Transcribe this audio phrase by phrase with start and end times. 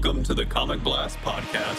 [0.00, 1.76] Welcome to the Comic Blast Podcast.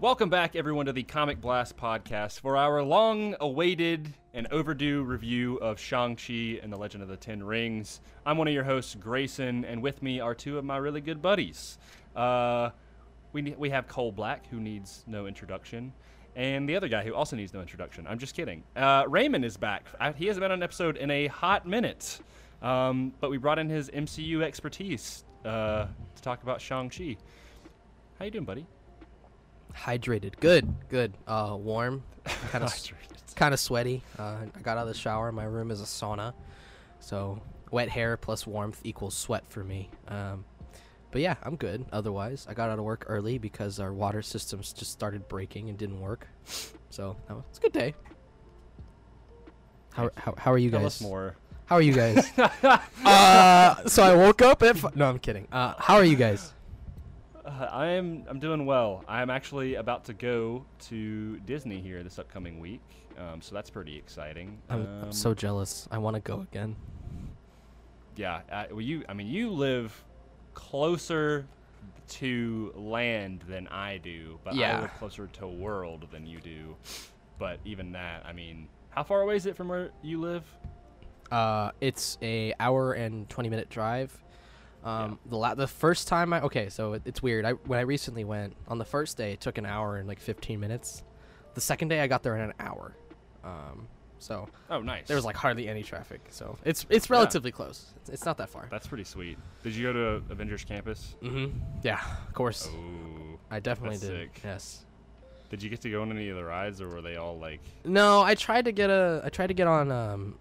[0.00, 5.56] Welcome back, everyone, to the Comic Blast podcast for our long awaited and overdue review
[5.56, 8.00] of Shang-Chi and the Legend of the Ten Rings.
[8.24, 11.20] I'm one of your hosts, Grayson, and with me are two of my really good
[11.20, 11.76] buddies.
[12.16, 12.70] Uh,
[13.32, 15.92] we, we have Cole Black, who needs no introduction,
[16.36, 18.06] and the other guy who also needs no introduction.
[18.06, 18.62] I'm just kidding.
[18.76, 19.86] Uh, Raymond is back.
[20.00, 22.20] I, he hasn't been on an episode in a hot minute,
[22.62, 27.16] um, but we brought in his MCU expertise uh, to talk about Shang-Chi.
[28.18, 28.66] How you doing, buddy?
[29.74, 30.38] Hydrated.
[30.38, 30.72] Good.
[30.88, 31.14] Good.
[31.26, 32.02] Uh, warm.
[32.50, 32.74] Kind of
[33.34, 34.02] kind of sweaty.
[34.18, 35.32] Uh, I got out of the shower.
[35.32, 36.34] My room is a sauna,
[37.00, 39.90] so wet hair plus warmth equals sweat for me.
[40.08, 40.44] Um,
[41.12, 41.84] but yeah, I'm good.
[41.92, 45.78] Otherwise, I got out of work early because our water systems just started breaking and
[45.78, 46.26] didn't work.
[46.88, 47.94] So was, it's a good day.
[49.92, 51.00] How, how, how are you guys?
[51.02, 51.36] more.
[51.66, 52.26] How are you guys?
[53.04, 55.46] uh, so I woke up at f- no, I'm kidding.
[55.52, 56.54] Uh, how are you guys?
[57.44, 58.24] Uh, I am.
[58.28, 59.04] I'm doing well.
[59.06, 62.82] I'm actually about to go to Disney here this upcoming week,
[63.18, 64.58] um, so that's pretty exciting.
[64.70, 65.88] I'm, um, I'm so jealous.
[65.90, 66.76] I want to go again.
[68.16, 68.40] yeah.
[68.50, 69.04] Uh, well, you.
[69.08, 70.04] I mean, you live
[70.54, 71.46] closer
[72.08, 76.76] to land than I do, but I live closer to world than you do.
[77.38, 80.44] But even that, I mean, how far away is it from where you live?
[81.30, 84.16] Uh, it's a hour and twenty minute drive.
[84.84, 87.44] Um, the la- the first time I okay, so it, it's weird.
[87.44, 90.20] I when I recently went on the first day, it took an hour and like
[90.20, 91.02] fifteen minutes.
[91.54, 92.94] The second day, I got there in an hour.
[93.44, 93.88] Um,
[94.22, 95.06] so Oh, nice.
[95.08, 96.20] there was like hardly any traffic.
[96.30, 97.92] So it's it's relatively close.
[97.96, 98.68] It's, it's not that far.
[98.70, 99.36] That's pretty sweet.
[99.62, 101.16] Did you go to Avengers Campus?
[101.22, 101.58] Mm-hmm.
[101.82, 102.68] Yeah, of course.
[102.72, 103.38] Oh.
[103.50, 104.06] I definitely did.
[104.06, 104.40] sick.
[104.44, 104.84] Yes.
[105.50, 107.60] Did you get to go on any of the rides, or were they all like?
[107.84, 109.20] No, I tried to get a.
[109.24, 110.38] I tried to get on um,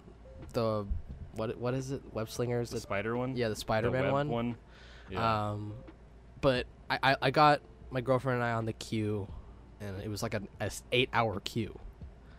[0.53, 0.85] the
[1.33, 2.01] what what is it?
[2.13, 2.69] Web slingers.
[2.69, 3.35] The spider one?
[3.35, 4.29] yeah, the The Spider-Man web one.
[4.29, 4.55] one?
[5.09, 5.49] Yeah.
[5.51, 5.73] Um,
[6.39, 9.27] but I, I, I got my girlfriend and I on the queue,
[9.81, 10.47] and it was like an
[10.93, 11.77] eight hour queue.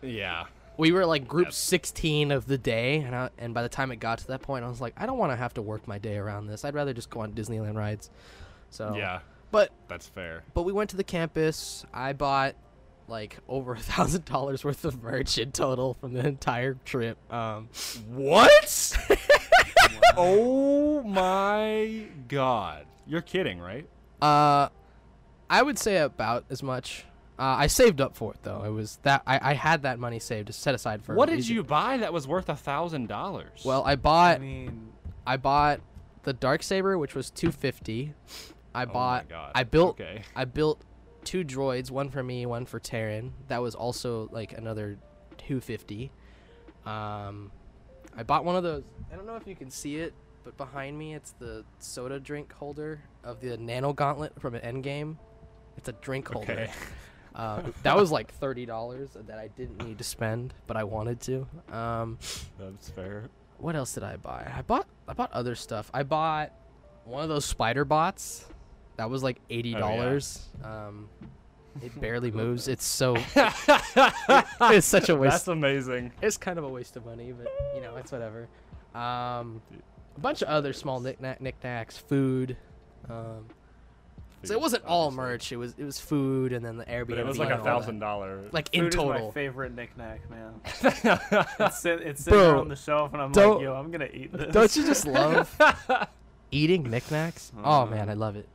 [0.01, 0.45] yeah.
[0.77, 3.91] We were like group That's- 16 of the day, and I, and by the time
[3.91, 5.87] it got to that point, I was like, I don't want to have to work
[5.87, 6.65] my day around this.
[6.65, 8.09] I'd rather just go on Disneyland rides.
[8.69, 9.19] So Yeah.
[9.51, 10.43] but That's fair.
[10.53, 11.85] but we went to the campus.
[11.93, 12.55] I bought
[13.07, 17.17] like over a thousand dollars worth of merch in total from the entire trip.
[17.31, 17.69] Um,
[18.09, 18.97] What?
[20.17, 22.85] oh my god.
[23.05, 23.87] You're kidding, right?
[24.21, 24.69] Uh,
[25.49, 27.05] I would say about as much.
[27.39, 28.63] Uh, I saved up for it though.
[28.63, 31.15] It was that I, I had that money saved to set aside for.
[31.15, 31.55] What did reason.
[31.55, 33.63] you buy that was worth a thousand dollars?
[33.65, 34.35] Well, I bought.
[34.35, 34.89] I mean,
[35.25, 35.81] I bought
[36.23, 38.13] the dark saber, which was two fifty.
[38.75, 39.29] I Oh my bought.
[39.29, 39.51] God.
[39.55, 39.99] I built.
[39.99, 40.21] Okay.
[40.35, 40.81] I built
[41.23, 43.31] two droids, one for me, one for Taryn.
[43.47, 44.97] That was also like another
[45.39, 46.11] two fifty.
[46.85, 47.51] Um,
[48.15, 48.83] I bought one of those.
[49.11, 50.13] I don't know if you can see it,
[50.43, 55.17] but behind me, it's the soda drink holder of the Nano Gauntlet from an Endgame.
[55.77, 56.51] It's a drink holder.
[56.51, 56.71] Okay.
[57.35, 61.19] Uh, that was like thirty dollars that I didn't need to spend, but I wanted
[61.21, 61.47] to.
[61.71, 62.19] Um,
[62.59, 63.29] That's fair.
[63.57, 64.51] what else did I buy?
[64.55, 65.89] I bought I bought other stuff.
[65.93, 66.51] I bought
[67.05, 68.45] one of those spider bots.
[68.97, 70.47] That was like eighty dollars.
[70.63, 71.09] Um,
[71.81, 72.67] it barely moves.
[72.67, 73.15] It's so
[74.61, 75.31] it's such a waste.
[75.31, 76.11] That's amazing.
[76.21, 78.47] it's kind of a waste of money, but you know it's whatever.
[78.93, 79.61] Um,
[80.15, 82.55] a bunch of other small knick-knack, knickknacks, food.
[83.09, 83.47] Um,
[84.43, 85.23] so it wasn't all Obviously.
[85.25, 85.51] merch.
[85.51, 87.09] It was it was food and then the Airbnb.
[87.09, 88.51] But it was like a thousand dollars.
[88.53, 90.53] Like in food is my favorite knick-knack, man.
[91.59, 94.33] It's, sit, it's sitting Bro, on the shelf, and I'm like, yo, I'm gonna eat
[94.33, 94.53] this.
[94.53, 95.55] Don't you just love
[96.51, 97.51] eating knickknacks?
[97.63, 98.47] Oh man, I love it.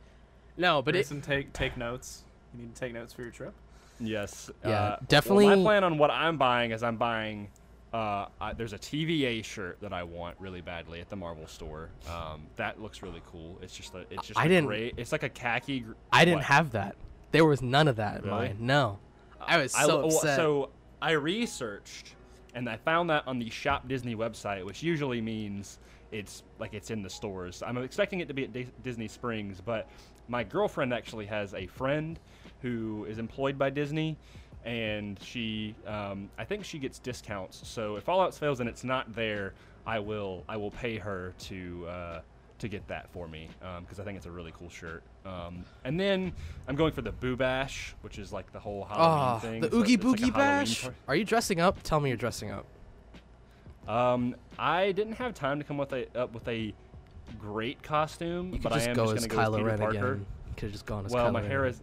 [0.57, 2.23] No, but it, Grayson, take take notes.
[2.53, 3.53] You need to take notes for your trip.
[3.99, 4.49] Yes.
[4.63, 7.49] Yeah, uh, Well, definitely- my plan on what I'm buying is I'm buying.
[7.91, 11.89] Uh, I, there's a TVA shirt that I want really badly at the Marvel store.
[12.07, 13.57] Um, that looks really cool.
[13.63, 14.93] It's just a, it's just I a didn't- gray.
[14.95, 15.79] It's like a khaki.
[15.81, 16.45] gr- I didn't what?
[16.45, 16.95] have that.
[17.31, 18.47] There was none of that in Really?
[18.49, 18.57] mine.
[18.59, 18.99] No,
[19.41, 20.35] I was I so well, upset.
[20.35, 20.69] So
[21.01, 22.13] I researched,
[22.53, 25.79] and I found that on the Shop Disney website, which usually means
[26.11, 27.63] it's like it's in the stores.
[27.65, 29.87] I'm expecting it to be at Dis- Disney Springs, but
[30.27, 32.19] my girlfriend actually has a friend
[32.61, 34.17] who is employed by Disney,
[34.65, 37.67] and she, um, I think she gets discounts.
[37.67, 39.53] So if all else fails and it's not there,
[39.85, 41.87] I will, I will pay her to.
[41.87, 42.21] Uh,
[42.59, 43.47] to get that for me
[43.79, 45.01] because I think it's a really cool shirt.
[45.25, 46.33] Um, and then
[46.67, 49.61] I'm going for the Boo Bash, which is like the whole Halloween oh, thing.
[49.61, 50.89] the Oogie like Boogie Halloween Bash.
[51.07, 51.81] Are you dressing up?
[51.83, 52.65] Tell me you're dressing up.
[53.87, 56.73] Um, I didn't have time to come with a up with a
[57.39, 59.57] great costume, You could but just I am go just as gonna go Kylo as
[59.57, 59.97] Peter Ren Parker.
[59.97, 60.25] again.
[60.57, 61.49] Could have just gone as Well, Kylo my Ren.
[61.49, 61.81] hair is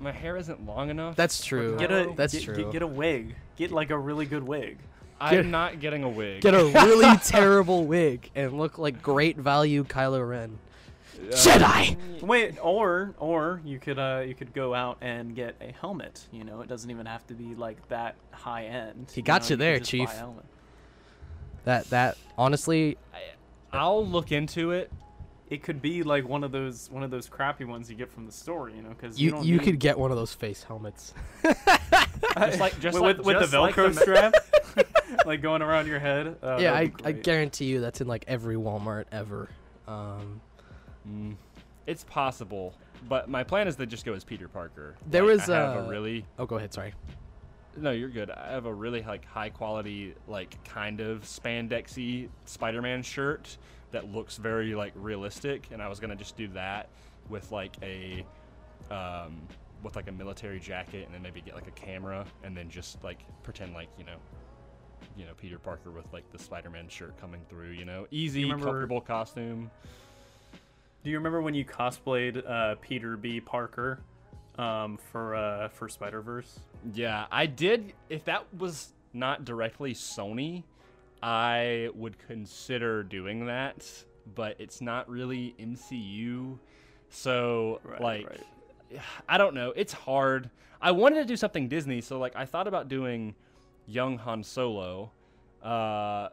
[0.00, 1.16] my hair isn't long enough.
[1.16, 1.76] That's true.
[1.78, 2.56] Get a That's get, true.
[2.56, 3.34] Get, get a wig.
[3.56, 4.78] Get like a really good wig.
[5.20, 6.42] I'm not getting a wig.
[6.42, 10.58] Get a really terrible wig and look like great value Kylo Ren.
[11.30, 12.22] Jedi.
[12.22, 16.26] Wait, or or you could uh you could go out and get a helmet.
[16.32, 19.10] You know, it doesn't even have to be like that high end.
[19.12, 20.10] He got know, you there, Chief.
[21.64, 22.96] That that honestly,
[23.72, 24.92] I'll look into it.
[25.50, 28.26] It could be like one of those one of those crappy ones you get from
[28.26, 28.68] the store.
[28.68, 31.14] You know, because you you don't you need- could get one of those face helmets.
[32.36, 34.34] Just like just with, like, with, with just the like Velcro strap,
[35.26, 36.36] like going around your head.
[36.42, 39.48] Uh, yeah, I, I guarantee you that's in like every Walmart ever.
[39.86, 40.40] Um,
[41.08, 41.36] Mm,
[41.86, 42.74] it's possible,
[43.08, 44.94] but my plan is to just go as Peter Parker.
[45.06, 46.74] There Like, was, I have uh, a really oh, go ahead.
[46.74, 46.92] Sorry.
[47.76, 48.30] no, you're good.
[48.30, 53.56] I have a really like high quality like kind of spandexy Spider-Man shirt
[53.90, 56.88] that looks very like realistic, and I was gonna just do that
[57.28, 58.24] with like a
[58.90, 59.40] um,
[59.82, 63.02] with like a military jacket, and then maybe get like a camera, and then just
[63.04, 64.16] like pretend like you know.
[65.16, 67.70] You know Peter Parker with like the Spider-Man shirt coming through.
[67.70, 69.70] You know, easy, remember- comfortable costume.
[71.04, 73.40] Do you remember when you cosplayed uh, Peter B.
[73.40, 74.00] Parker
[74.58, 76.58] um, for uh, for Spider Verse?
[76.94, 77.94] Yeah, I did.
[78.08, 80.64] If that was not directly Sony,
[81.22, 83.86] I would consider doing that,
[84.34, 86.58] but it's not really MCU.
[87.10, 89.00] So, Right, like, right.
[89.28, 89.72] I don't know.
[89.76, 90.50] It's hard.
[90.80, 93.34] I wanted to do something Disney, so, like, I thought about doing
[93.88, 95.10] young Han Solo,
[95.62, 96.28] uh,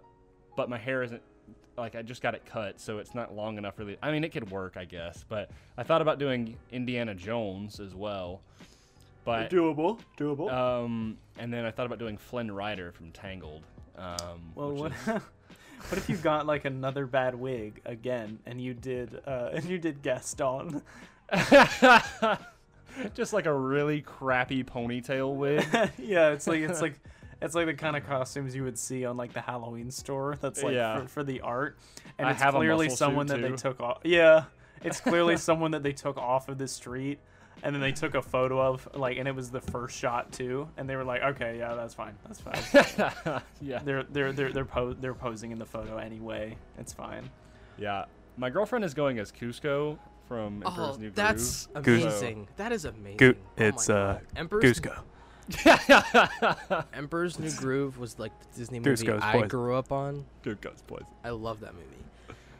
[0.55, 1.21] but my hair isn't.
[1.77, 3.77] Like I just got it cut, so it's not long enough.
[3.77, 5.25] Really, I mean, it could work, I guess.
[5.27, 8.39] But I thought about doing Indiana Jones as well.
[9.25, 10.49] But doable, doable.
[10.53, 13.63] um, and then I thought about doing Flynn Rider from Tangled.
[13.97, 14.91] Um, well, what?
[14.91, 19.65] is- what if you got like another bad wig again, and you did uh, and
[19.65, 20.81] you did Gaston?
[23.13, 25.65] just like a really crappy ponytail wig.
[25.97, 26.99] yeah, it's like it's like
[27.41, 30.37] it's like the kind of costumes you would see on like the Halloween store.
[30.39, 31.01] That's like Yeah.
[31.01, 31.77] for, for the art,
[32.17, 33.99] and I it's have clearly someone that they took off.
[34.03, 34.45] Yeah,
[34.83, 37.19] it's clearly someone that they took off of the street.
[37.65, 40.69] And then they took a photo of like, and it was the first shot too.
[40.77, 44.63] And they were like, "Okay, yeah, that's fine, that's fine." yeah, they're they're they're they're,
[44.65, 46.55] po- they're posing in the photo anyway.
[46.77, 47.29] It's fine.
[47.77, 48.05] yeah.
[48.37, 49.97] My girlfriend is going as Kuzco
[50.27, 51.15] from Emperor's Oh, New Groove.
[51.15, 52.03] that's Goose.
[52.03, 52.47] amazing.
[52.57, 53.17] That is amazing.
[53.17, 54.99] Goot- Oh it's, uh, Emperor's, Kuzco.
[56.93, 59.47] Emperor's New Groove was like the Disney movie goes I poison.
[59.47, 60.25] grew up on.
[60.43, 61.03] Good guts, boys.
[61.23, 61.85] I love that movie.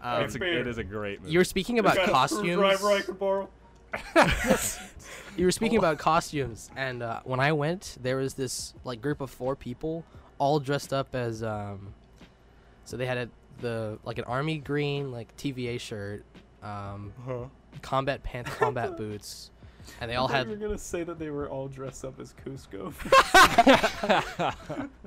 [0.01, 1.31] Um, It's a, it is a great movie.
[1.33, 2.79] you were speaking about costumes.
[3.91, 4.57] Could borrow.
[5.37, 9.19] You were speaking about costumes, and uh, when I went, there was this like group
[9.19, 10.05] of four people,
[10.37, 11.43] all dressed up as.
[11.43, 11.93] Um,
[12.85, 13.29] so they had a,
[13.59, 16.23] the like an army green like TVA shirt,
[16.63, 17.11] um,
[17.81, 19.51] combat pants, combat boots,
[19.99, 20.47] and they all had.
[20.47, 22.93] You were had gonna say that they were all dressed up as Kuzco.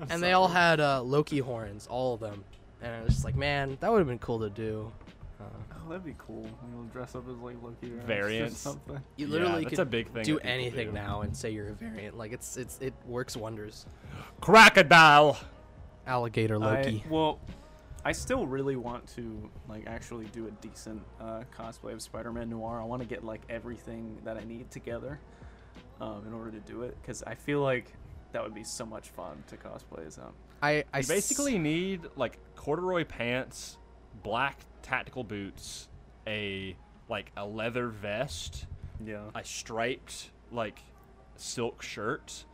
[0.11, 2.45] and they all had uh, Loki horns, all of them,
[2.83, 4.93] and I was just like, man, that would have been cool to do.
[5.41, 5.45] Uh,
[5.89, 6.47] that'd be cool.
[6.73, 8.59] You'll dress up as like Loki or Variants.
[8.59, 9.01] something.
[9.17, 10.93] you literally that's could a big thing do anything do.
[10.93, 12.17] now and say you're a variant.
[12.17, 13.87] Like it's it's it works wonders.
[14.41, 15.39] Crocodile.
[16.07, 17.03] Alligator Loki.
[17.05, 17.39] I, well,
[18.05, 22.81] I still really want to like actually do a decent uh, cosplay of Spider-Man Noir.
[22.81, 25.21] I want to get like everything that I need together
[26.01, 27.93] um, in order to do it because I feel like
[28.33, 30.33] that would be so much fun to cosplay as him.
[30.63, 33.77] I I You s- basically need like corduroy pants,
[34.23, 35.89] black tactical boots,
[36.27, 36.77] a
[37.09, 38.67] like a leather vest,
[39.05, 39.31] Yeah.
[39.35, 40.81] a striped like
[41.37, 42.45] silk shirt,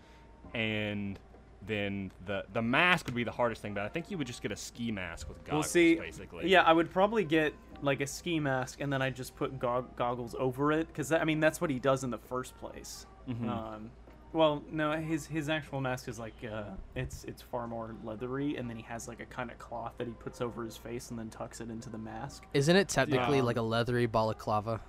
[0.54, 1.18] and
[1.66, 3.74] then the the mask would be the hardest thing.
[3.74, 6.48] But I think you would just get a ski mask with goggles, Well, see, basically.
[6.48, 9.94] yeah, I would probably get like a ski mask and then I just put gog-
[9.96, 13.06] goggles over it because I mean that's what he does in the first place.
[13.28, 13.48] Mhm.
[13.48, 13.90] Um,
[14.34, 16.64] well, no, his his actual mask is like uh,
[16.94, 20.06] it's it's far more leathery, and then he has like a kind of cloth that
[20.06, 22.44] he puts over his face and then tucks it into the mask.
[22.52, 24.80] Isn't it technically Um, like a leathery balaclava?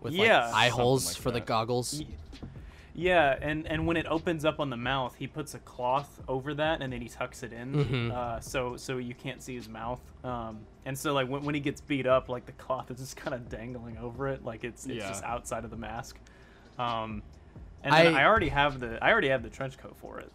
[0.00, 0.46] With Yeah.
[0.46, 2.00] like eye holes like for the goggles.
[2.00, 2.06] Y-
[2.98, 6.54] Yeah, and and when it opens up on the mouth, he puts a cloth over
[6.54, 8.10] that, and then he tucks it in, Mhm.
[8.12, 10.00] uh, so so you can't see his mouth.
[10.24, 13.14] Um, and so like when, when he gets beat up, like the cloth is just
[13.16, 15.08] kind of dangling over it, like it's it's Yeah.
[15.08, 16.18] just outside of the mask.
[16.78, 17.22] Um,
[17.86, 20.30] and then I- I, already have the I already have the trench coat for it.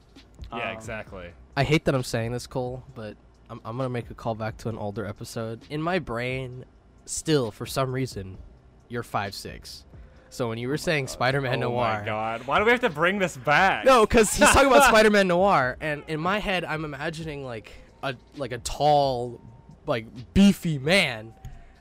[0.53, 1.29] yeah, Um, exactly.
[1.55, 3.15] I hate that I'm saying this, Cole, but
[3.49, 5.61] I'm, I'm gonna make a call back to an older episode.
[5.69, 6.65] In my brain,
[7.05, 8.37] still for some reason,
[8.87, 9.85] you're five six.
[10.29, 12.47] So when you were saying Spider-Man oh Noir, my god!
[12.47, 13.83] Why do we have to bring this back?
[13.83, 18.15] no, because he's talking about Spider-Man Noir, and in my head, I'm imagining like a
[18.37, 19.41] like a tall,
[19.85, 21.33] like beefy man.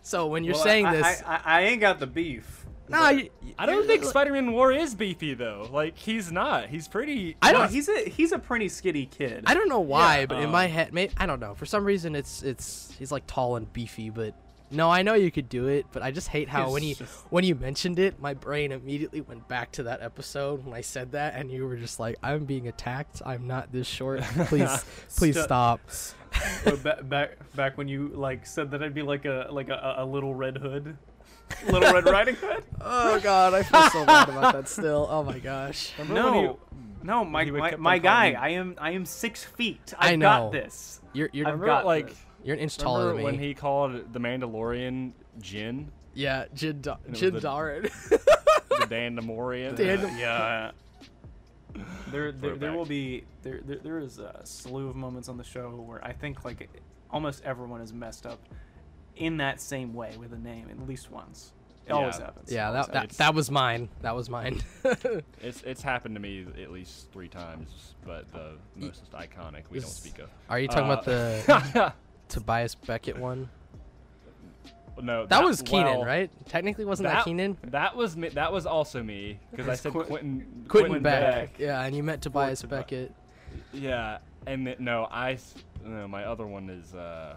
[0.02, 2.59] So when you're well, saying I, this, I, I, I ain't got the beef.
[2.90, 5.68] Nah, you, I don't think Spider-Man Noir is beefy though.
[5.72, 6.68] Like he's not.
[6.68, 7.36] He's pretty.
[7.40, 7.70] I don't.
[7.70, 9.44] he's a he's a pretty skitty kid.
[9.46, 11.54] I don't know why, Yeah, but in um, my head, may I don't know.
[11.54, 14.34] For some reason, it's it's he's like tall and beefy, but
[14.72, 15.86] no, I know you could do it.
[15.92, 19.20] But I just hate how when you just- when you mentioned it, my brain immediately
[19.20, 22.44] went back to that episode when I said that, and you were just like, "I'm
[22.44, 23.20] being attacked.
[23.24, 24.20] I'm not this short.
[24.46, 24.84] Please,
[25.16, 25.80] please Stu- stop."
[26.64, 29.96] But ba- back back when you like said that I'd be like a like a,
[29.98, 30.96] a little red hood,
[31.70, 32.64] little red riding hood.
[32.82, 35.06] Oh God, I feel so bad about that still.
[35.10, 35.92] Oh my gosh.
[35.98, 36.58] Remember No, you-
[37.02, 38.32] no, my my, my guy.
[38.32, 39.92] I am I am six feet.
[39.98, 40.26] I I've know.
[40.28, 41.00] got this.
[41.12, 42.18] You're you're I've got like this.
[42.44, 46.96] you're an inch taller remember than when he called the Mandalorian Jin, yeah, Jin da-
[47.06, 47.82] And it was Jin the- Darin.
[47.82, 49.76] the Dandamorian.
[49.76, 50.70] Dan- Uh, yeah.
[52.10, 55.44] There, there, there will be there, there, there is a slew of moments on the
[55.44, 56.68] show where I think like
[57.10, 58.40] almost everyone is messed up
[59.20, 61.52] in that same way with a name at least once.
[61.86, 62.52] It always happens.
[62.52, 63.16] yeah, Always that, that happens.
[63.18, 63.88] that was mine.
[64.02, 64.60] That was mine.
[65.42, 69.88] It's it's happened to me at least three times, but the most iconic we don't
[69.90, 70.28] speak of.
[70.48, 71.92] Are you talking about Uh, the
[72.28, 73.48] Tobias Beckett one?
[75.00, 76.30] no, That, was Keenan, well, right?
[76.46, 77.56] Technically, wasn't that, That, Keenan?
[77.68, 81.52] that was me, that was also me because I said Qu- Quentin Quentin Beck.
[81.52, 81.58] Beck.
[81.58, 83.14] Yeah, and you meant Tobias Tobi- Beckett.
[83.72, 85.38] Yeah, and th- no, I
[85.84, 87.36] no, my other one is uh,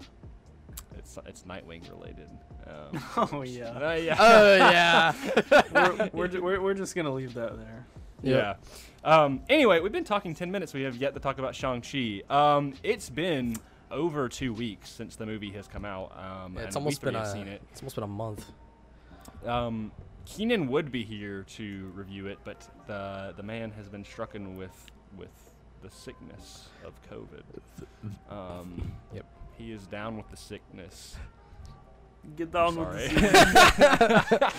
[0.98, 2.30] it's it's Nightwing related.
[2.68, 3.70] Um, Oh yeah.
[3.70, 4.16] uh, yeah.
[4.20, 5.14] Oh yeah.
[6.14, 7.86] we're, we're, we're, we're just gonna leave that there.
[8.22, 8.56] Yeah.
[9.04, 10.74] Um, anyway, we've been talking 10 minutes.
[10.74, 12.22] We have yet to talk about Shang-Chi.
[12.30, 13.58] Um, it's been
[13.92, 16.14] over two weeks since the movie has come out.
[16.18, 17.32] Um, Yeah, it's and almost we three been have a.
[17.34, 17.62] seen it.
[17.72, 18.46] It's almost been a month.
[19.46, 19.92] Um,
[20.26, 24.90] Keenan would be here to review it, but the the man has been strucken with
[25.18, 25.32] with
[25.82, 27.44] the sickness of COVID.
[28.30, 29.26] Um, Yep.
[29.58, 31.16] He is down with the sickness.
[32.36, 33.08] Get down with sorry.
[33.10, 34.54] the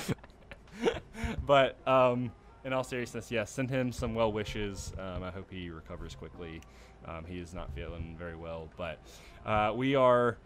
[1.47, 2.31] but um,
[2.65, 4.93] in all seriousness, yes, send him some well wishes.
[4.99, 6.61] Um, I hope he recovers quickly.
[7.07, 8.99] Um, he is not feeling very well, but
[9.45, 10.39] uh, we are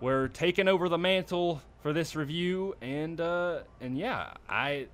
[0.00, 4.88] we're taking over the mantle for this review, and uh, and yeah, I.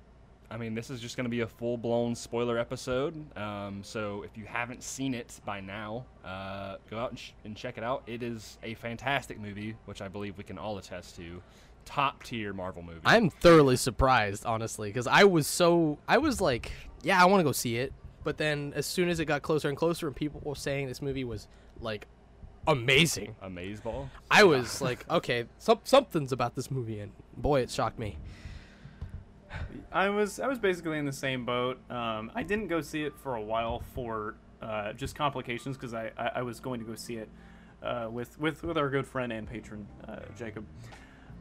[0.53, 3.15] I mean, this is just going to be a full blown spoiler episode.
[3.35, 7.57] Um, so if you haven't seen it by now, uh, go out and, sh- and
[7.57, 8.03] check it out.
[8.05, 11.41] It is a fantastic movie, which I believe we can all attest to.
[11.85, 12.99] Top tier Marvel movie.
[13.03, 17.43] I'm thoroughly surprised, honestly, because I was so I was like, yeah, I want to
[17.43, 17.91] go see it.
[18.23, 21.01] But then as soon as it got closer and closer, and people were saying this
[21.01, 21.47] movie was
[21.81, 22.05] like
[22.67, 24.07] amazing, Amazeball.
[24.29, 28.17] I was like, okay, some, something's about this movie, and boy, it shocked me.
[29.91, 31.79] I was I was basically in the same boat.
[31.91, 36.11] Um, I didn't go see it for a while for uh, just complications because I,
[36.17, 37.29] I, I was going to go see it
[37.81, 40.65] uh, with, with with our good friend and patron uh, Jacob.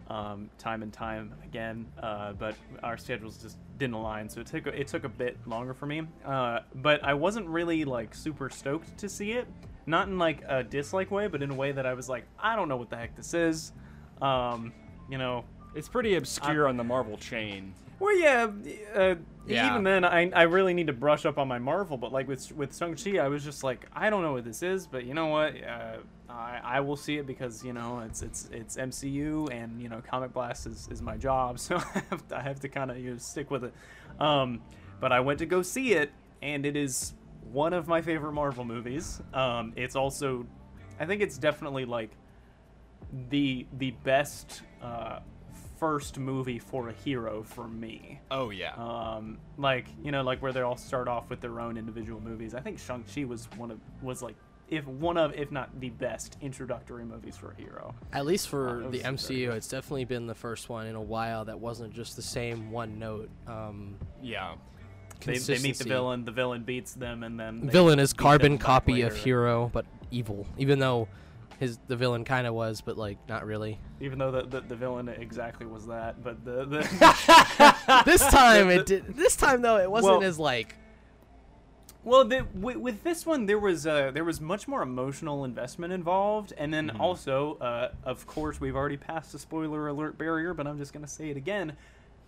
[0.09, 4.67] Um, time and time again, uh, but our schedules just didn't align, so it took
[4.67, 6.03] a- it took a bit longer for me.
[6.25, 9.47] Uh, but I wasn't really like super stoked to see it,
[9.87, 12.57] not in like a dislike way, but in a way that I was like, I
[12.57, 13.73] don't know what the heck this is.
[14.21, 14.73] Um,
[15.09, 17.73] you know, It's pretty obscure on the Marvel chain.
[18.03, 18.49] Well, yeah.
[18.95, 19.15] Uh,
[19.47, 19.71] Yeah.
[19.71, 21.97] Even then, I, I really need to brush up on my Marvel.
[21.97, 24.63] But like with with Shang Chi, I was just like, I don't know what this
[24.63, 25.55] is, but you know what?
[25.63, 25.97] Uh,
[26.29, 30.01] I I will see it because you know it's it's it's MCU and you know
[30.09, 32.99] Comic Blast is, is my job, so I have to, I have to kind of
[32.99, 33.75] you know stick with it.
[34.21, 34.61] Um,
[35.01, 37.15] but I went to go see it, and it is
[37.53, 39.21] one of my favorite Marvel movies.
[39.35, 40.47] Um, it's also,
[41.01, 42.11] I think it's definitely like
[43.31, 45.19] the the best uh,
[45.83, 48.21] first movie for a hero for me.
[48.31, 48.73] Oh yeah.
[48.75, 52.55] Um, like you know, like where they all start off with their own individual movies.
[52.55, 54.37] I think Shang Chi was one of was like
[54.69, 57.97] if one of if not the best introductory movies for a hero.
[58.13, 61.03] At least Uh, for it the MCU, it's definitely been the first one in a
[61.03, 63.29] while that wasn't just the same one note.
[63.49, 64.55] Um, yeah.
[65.25, 68.57] They, they meet the villain, the villain beats them, and then they Villain is carbon
[68.57, 70.47] back copy of hero, but evil.
[70.59, 71.09] Even though
[71.63, 73.79] his the villain kind of was, but like not really.
[74.01, 78.85] Even though the, the, the villain exactly was that, but the, the this time it
[78.93, 79.15] did.
[79.17, 80.75] This time though, it wasn't Well- as like.
[82.05, 85.93] Well, the, with, with this one, there was uh, there was much more emotional investment
[85.93, 90.67] involved, and then also, uh, of course, we've already passed the spoiler alert barrier, but
[90.67, 91.75] I'm just gonna say it again.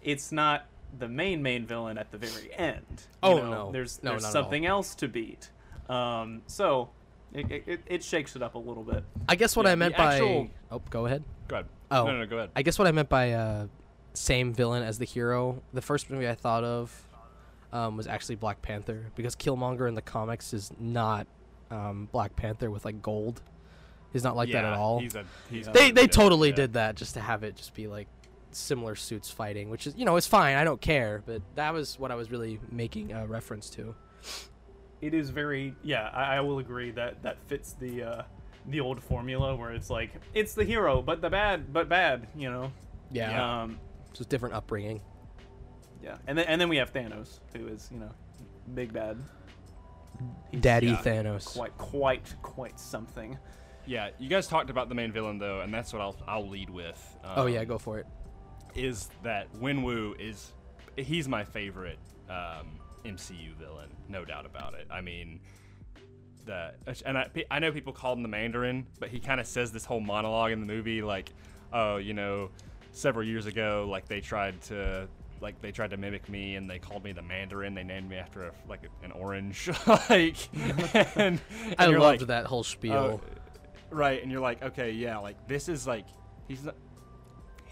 [0.00, 2.84] It's not the main main villain at the very end.
[2.90, 3.50] you Oh, know?
[3.50, 3.72] no.
[3.72, 5.50] there's No, there's something else to beat.
[5.88, 6.90] Um, so
[7.34, 9.04] it, it, it shakes it up a little bit.
[9.28, 10.50] I guess what Yeah, I the meant actual- by.
[10.70, 11.24] Oh, go ahead.
[11.48, 11.66] Go ahead.
[11.90, 12.04] Oh.
[12.06, 12.50] No, no, no, go ahead.
[12.56, 13.66] I guess what I meant by uh,
[14.14, 15.62] same villain as the hero.
[15.72, 17.06] The first movie I thought of
[17.72, 21.26] um, was actually Black Panther because Killmonger in the comics is not
[21.70, 23.42] um, Black Panther with like gold.
[24.12, 25.00] He's not like that at Yeah, all.
[25.00, 26.54] He's a, he's they they totally yeah.
[26.54, 28.06] did that just to have it just be like
[28.52, 30.54] similar suits fighting, which is you know it's fine.
[30.56, 33.96] I don't care, but that was what I was really making a reference to.
[35.06, 38.22] It is very yeah I, I will agree that that fits the uh
[38.66, 42.50] the old formula where it's like it's the hero but the bad but bad you
[42.50, 42.72] know
[43.12, 43.78] Yeah, um
[44.14, 45.00] so it's different upbringing.
[46.02, 48.10] yeah and then and then we have thanos who is you know
[48.74, 49.18] big bad
[50.50, 51.54] He's Daddy yeah, Thanos.
[51.56, 53.36] quite quite quite something
[53.86, 56.70] Yeah, you guys talked about the main villain though, and that's what I'll I'll lead
[56.70, 57.18] with.
[57.24, 58.06] Um, oh yeah, go for it.
[58.74, 60.52] is that Wenwu is
[60.96, 61.98] he's my favorite
[62.30, 64.86] um, MCU villain, no doubt about it.
[64.90, 65.40] I mean,
[66.44, 66.72] the
[67.04, 69.84] and I, I know people call him the Mandarin, but he kind of says this
[69.84, 71.32] whole monologue in the movie like,
[71.72, 72.50] oh, you know,
[72.92, 75.08] several years ago, like they tried to
[75.40, 77.74] like they tried to mimic me and they called me the Mandarin.
[77.74, 80.36] They named me after a, like an orange, like.
[81.16, 81.40] and, and
[81.78, 82.94] I loved like, that whole spiel.
[82.94, 83.20] Oh,
[83.90, 86.06] right, and you're like, okay, yeah, like this is like
[86.48, 86.74] he's not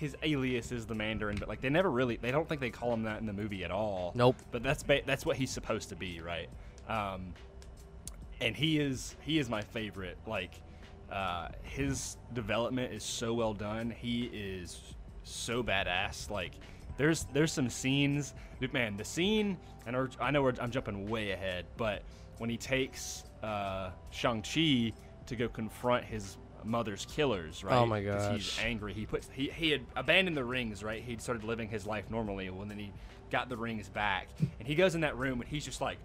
[0.03, 2.93] his alias is the Mandarin, but like they never really they don't think they call
[2.93, 4.11] him that in the movie at all.
[4.17, 4.35] Nope.
[4.51, 6.49] But that's ba- that's what he's supposed to be, right?
[6.89, 7.33] Um,
[8.41, 10.19] and he is he is my favorite.
[10.27, 10.61] Like
[11.09, 13.95] uh, his development is so well done.
[13.97, 14.81] He is
[15.23, 16.29] so badass.
[16.29, 16.55] Like
[16.97, 18.97] there's there's some scenes, dude, man.
[18.97, 19.57] The scene,
[19.87, 22.03] and I know we're, I'm jumping way ahead, but
[22.39, 24.93] when he takes uh, Shang Chi
[25.27, 27.75] to go confront his Uh, mother's killers, right?
[27.77, 28.93] Oh my 'Cause He's angry.
[28.95, 31.03] He puts he, he had abandoned the rings, right?
[31.03, 32.93] He'd started living his life normally, and then he
[33.31, 34.29] got the rings back,
[34.59, 35.99] and he goes in that room and he's just like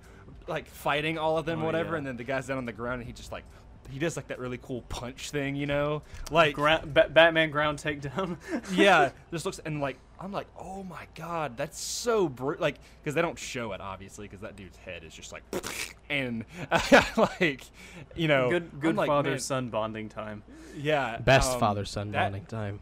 [0.48, 1.98] like fighting all of them, Oh, whatever, yeah.
[1.98, 3.44] and then the guy's down on the ground and he just like
[3.90, 6.02] he does like that really cool punch thing, you know,
[6.32, 8.38] like Gra- Ba- batman ground takedown
[8.74, 13.14] yeah, just looks and like I'm like, oh my god, that's so br-, like because
[13.16, 15.44] they don't show it obviously because that dude's head is just like
[16.10, 16.46] and
[17.18, 17.64] like
[18.16, 20.42] you know good good like, father man, son bonding time
[20.76, 22.80] yeah Best um, father son that- bonding time.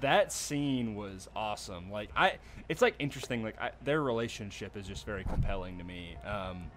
[0.00, 1.90] that scene was awesome.
[1.90, 2.34] Like I,
[2.68, 3.42] it's like interesting.
[3.42, 6.16] Like I, their relationship is just very compelling to me.
[6.24, 6.70] Um,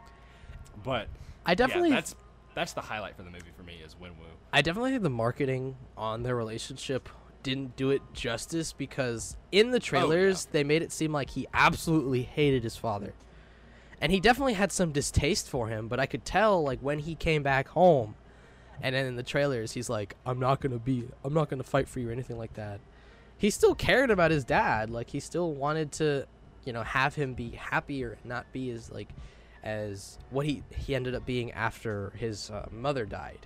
[0.84, 1.08] but
[1.46, 2.16] I definitely yeah, that's
[2.56, 4.28] that's the highlight for the movie for me is Wenwu.
[4.54, 7.10] I definitely think the marketing on their relationship
[7.44, 11.48] didn't do it justice because in the oh, trailers they made it seem like he
[11.54, 13.14] absolutely hated his father.
[14.00, 17.16] And he definitely had some distaste for him, but I could tell like when he
[17.16, 18.16] came back home
[18.82, 21.62] and then in the trailers he's like I'm not going to be I'm not going
[21.62, 22.80] to fight for you or anything like that.
[23.38, 26.28] He still cared about his dad, like he still wanted to,
[26.64, 29.10] you know, have him be happier and not be as like
[29.64, 33.46] as what he he ended up being after his uh, mother died.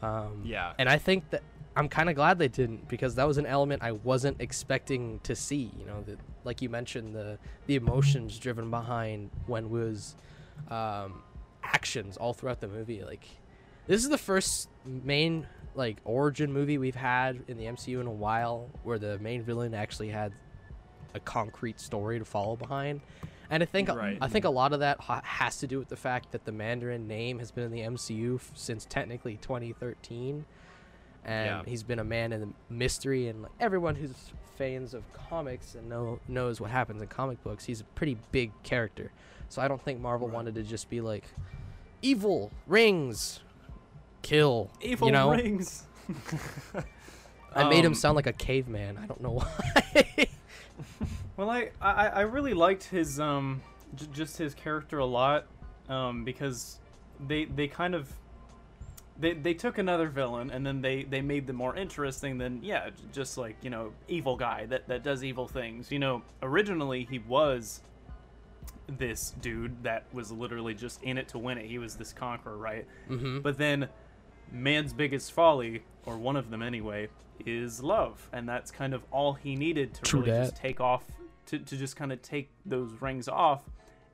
[0.00, 0.72] Um, Yeah.
[0.78, 1.42] and I think that
[1.76, 5.34] I'm kind of glad they didn't because that was an element I wasn't expecting to
[5.34, 5.70] see.
[5.78, 10.16] You know, the, like you mentioned, the the emotions driven behind Wenwu's
[10.70, 11.22] um,
[11.62, 13.02] actions all throughout the movie.
[13.04, 13.26] Like,
[13.86, 18.12] this is the first main like origin movie we've had in the MCU in a
[18.12, 20.32] while where the main villain actually had
[21.14, 23.00] a concrete story to follow behind.
[23.52, 24.16] And I think Right.
[24.20, 26.52] I think a lot of that ha- has to do with the fact that the
[26.52, 30.46] Mandarin name has been in the MCU f- since technically 2013,
[31.24, 31.62] and Yeah.
[31.70, 33.28] he's been a man in the mystery.
[33.28, 37.66] And like, everyone who's fans of comics and know knows what happens in comic books,
[37.66, 39.12] he's a pretty big character.
[39.50, 40.34] So I don't think Marvel Right.
[40.34, 41.24] wanted to just be like
[42.00, 43.40] evil rings,
[44.22, 44.70] kill.
[44.80, 45.84] evil you know, rings
[47.54, 48.96] I made him Um, sound like a caveman.
[48.96, 50.26] I don't know why.
[51.36, 53.62] Well, I, I, I really liked his um
[53.94, 55.46] j- just his character a lot
[55.88, 56.78] um because
[57.26, 58.12] they they kind of
[59.18, 62.90] they, they took another villain and then they, they made them more interesting than yeah
[63.12, 67.18] just like you know evil guy that, that does evil things you know originally he
[67.18, 67.82] was
[68.88, 72.56] this dude that was literally just in it to win it he was this conqueror
[72.56, 73.40] right mm-hmm.
[73.40, 73.88] but then
[74.52, 77.08] man's biggest folly, or one of them anyway,
[77.44, 78.28] is love.
[78.32, 80.50] And that's kind of all he needed to True really dat.
[80.50, 81.04] just take off,
[81.46, 83.62] to, to just kind of take those rings off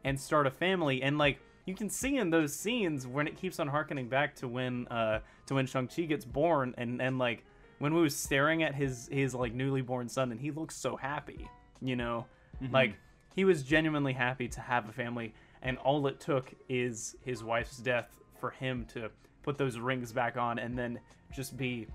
[0.05, 1.03] and start a family.
[1.03, 4.49] And like, you can see in those scenes when it keeps on harkening back to
[4.49, 7.45] when, uh, to when Shang-Chi gets born and, and like,
[7.79, 10.97] when we was staring at his, his like newly born son and he looks so
[10.97, 11.49] happy,
[11.81, 12.27] you know,
[12.73, 12.95] like
[13.37, 17.77] he was genuinely happy to have a family and all it took is his wife's
[17.79, 18.09] death
[18.41, 19.11] for him to
[19.43, 20.99] put those rings back on and then
[21.33, 21.87] just be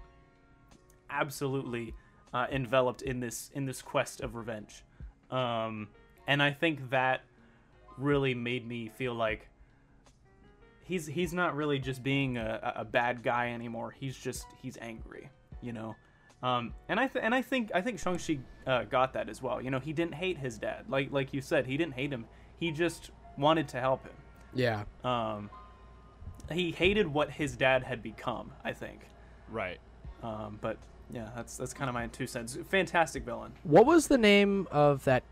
[1.09, 1.93] absolutely
[2.33, 4.83] uh, enveloped in this in this quest of revenge
[5.31, 5.87] um,
[6.27, 7.21] and i think that
[7.97, 9.47] really made me feel like
[10.83, 15.29] he's he's not really just being a, a bad guy anymore he's just he's angry
[15.61, 15.95] you know
[16.43, 19.61] um, and I th- and I think I think Shang-Chi uh, got that as well.
[19.61, 22.25] You know, he didn't hate his dad, like like you said, he didn't hate him.
[22.59, 24.13] He just wanted to help him.
[24.53, 24.83] Yeah.
[25.05, 25.49] Um,
[26.51, 29.07] he hated what his dad had become, I think.
[29.49, 29.79] Right.
[30.21, 30.77] Um, but
[31.11, 32.57] yeah, that's that's kind of my two cents.
[32.69, 33.53] Fantastic villain.
[33.63, 35.23] What was the name of that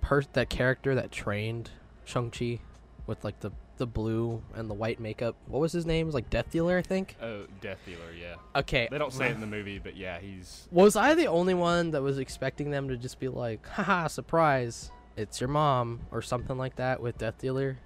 [0.00, 1.70] per that character that trained
[2.04, 2.60] Shang Chi
[3.06, 5.36] with like the the blue and the white makeup?
[5.46, 6.06] What was his name?
[6.06, 7.16] It was like Death Dealer, I think.
[7.20, 8.36] Oh, Death Dealer, yeah.
[8.54, 8.88] Okay.
[8.90, 11.90] They don't say it in the movie, but yeah, he's Was I the only one
[11.90, 16.56] that was expecting them to just be like, haha, surprise, it's your mom or something
[16.56, 17.78] like that with Death Dealer?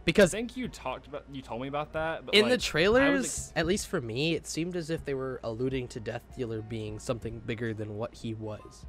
[0.00, 2.24] I Because think you talked about you told me about that.
[2.26, 5.14] But in the like, trailers, ex- at least for me, it seemed as if they
[5.14, 8.86] were alluding to Death Dealer being something bigger than what he was.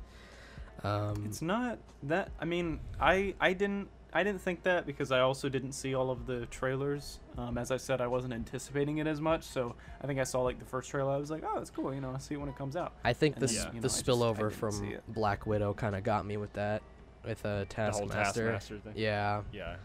[0.84, 2.32] Um, It's not that.
[2.39, 6.10] I mean, I I didn't I didn't think that because I also didn't see all
[6.10, 7.19] of the trailers.
[7.38, 9.43] Um, as I said, I wasn't anticipating it as much.
[9.43, 11.12] So I think I saw like the first trailer.
[11.12, 11.93] I was like, oh, that's cool.
[11.93, 12.93] You know, I'll see it when it comes out.
[13.04, 13.62] I think and the then, Yeah.
[13.65, 14.93] you the know, I just- spillover didn't from.
[15.10, 16.82] Black Widow kind of got me with that,
[17.24, 17.65] with uh, the whole
[18.10, 18.52] Taskmaster.
[18.52, 18.93] Taskmaster thing.
[18.95, 19.76] Yeah, Yeah,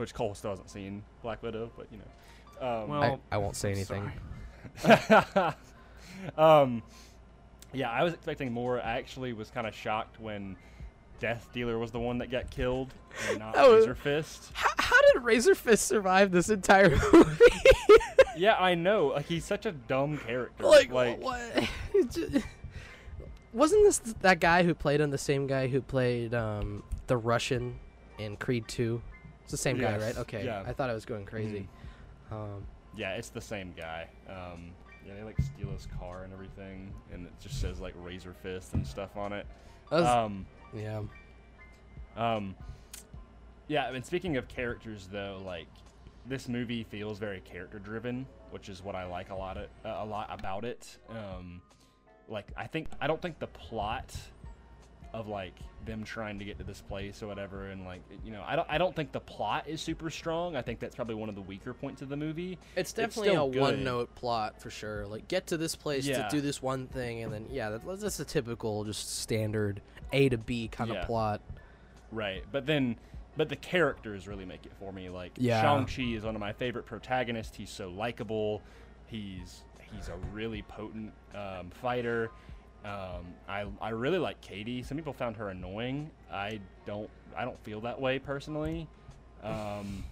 [0.00, 2.04] which Cole still hasn't seen Black Widow, but you know.
[2.82, 4.10] Um, Well, I, I won't say anything.
[6.36, 6.82] um,
[7.72, 8.80] yeah, I was expecting more.
[8.80, 10.56] I actually was kind of shocked when
[11.20, 12.92] Death Dealer was the one that got killed
[13.28, 14.50] and not was- Razor Fist.
[14.54, 17.44] How, how did Razor Fist survive this entire movie?
[18.36, 19.08] Yeah, I know.
[19.08, 20.64] Like he's such a dumb character.
[20.64, 21.40] like, like what?
[23.52, 27.78] Wasn't this that guy who played him the same guy who played um, the Russian
[28.18, 29.02] in Creed 2?
[29.52, 30.16] It's the same guy, right?
[30.18, 30.44] Okay.
[30.44, 30.62] yeah.
[30.64, 31.68] I thought I was going crazy.
[32.30, 32.64] Um,
[32.96, 34.06] Yeah, it's the same guy.
[34.28, 34.70] Um,
[35.04, 38.74] yeah, they like steal his car and everything, and it just says like Razor Fist
[38.74, 39.46] and stuff on it.
[39.90, 41.02] was- Um, yeah.
[42.16, 42.54] um,
[43.66, 45.66] yeah, and speaking of characters, though, like
[46.26, 49.96] this movie feels very character driven, which is what I like a lot of, uh,
[49.98, 50.96] a lot about it.
[51.08, 51.60] Um,
[52.28, 54.16] like I think I don't think the plot
[55.12, 55.54] of like
[55.86, 58.66] them trying to get to this place or whatever and like you know I don't
[58.70, 60.54] I don't think the plot is super strong.
[60.56, 62.58] I think that's probably one of the weaker points of the movie.
[62.76, 63.60] It's It's definitely still a good.
[63.60, 65.06] one-note plot for sure.
[65.06, 66.28] Like, get to this place Yeah.
[66.28, 69.80] to do this one thing, and then yeah, that, that's a typical, just standard
[70.12, 71.04] A to B kind of Yeah.
[71.06, 71.40] plot.
[72.12, 72.96] Right, but then,
[73.36, 75.08] but the characters really make it for me.
[75.08, 75.60] Like Yeah.
[75.62, 77.56] Shang Chi is one of my favorite protagonists.
[77.56, 78.62] He's so likable.
[79.06, 82.30] He's he's a really potent um, fighter.
[82.84, 84.82] Um, I I really like Katie.
[84.82, 86.10] Some people found her annoying.
[86.32, 88.88] I don't I don't feel that way personally.
[89.42, 90.04] Um,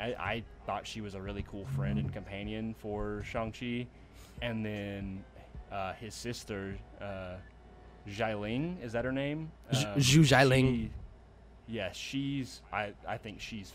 [0.00, 3.86] I, I thought she was a really cool friend and companion for Shang Chi,
[4.40, 5.24] and then
[5.70, 6.76] uh, his sister.
[7.00, 7.34] Uh,
[8.08, 9.52] Xialing, is that her name?
[9.70, 10.60] Um, Xu Xialing.
[10.74, 10.90] she-
[11.68, 12.60] yeah, she's.
[12.72, 13.72] I I think she's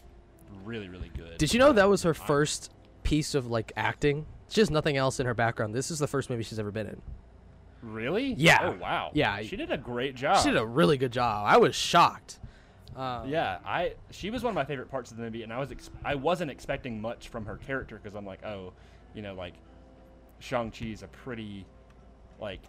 [0.65, 1.37] really really good.
[1.37, 2.71] Did you know that was her first
[3.03, 4.25] piece of like acting?
[4.49, 5.73] She has nothing else in her background.
[5.73, 7.01] This is the first movie she's ever been in.
[7.81, 8.33] Really?
[8.33, 8.59] Yeah.
[8.61, 9.11] Oh wow.
[9.13, 9.41] Yeah.
[9.41, 10.43] She did a great job.
[10.43, 11.45] She did a really good job.
[11.47, 12.39] I was shocked.
[12.95, 15.59] Uh, Yeah, I she was one of my favorite parts of the movie, and I
[15.59, 18.73] was ex- I wasn't expecting much from her character because I'm like, oh,
[19.13, 19.53] you know, like
[20.39, 21.65] Shang Chi's a pretty,
[22.39, 22.61] like,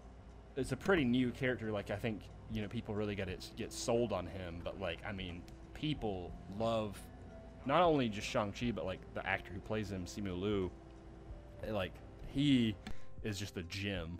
[0.56, 1.70] it's a pretty new character.
[1.72, 4.98] Like I think you know people really get it get sold on him, but like
[5.06, 5.40] I mean,
[5.72, 6.98] people love
[7.64, 10.70] not only just Shang Chi, but like the actor who plays him, Simu Liu.
[11.70, 11.92] Like
[12.26, 12.76] he
[13.24, 14.18] is just a gem.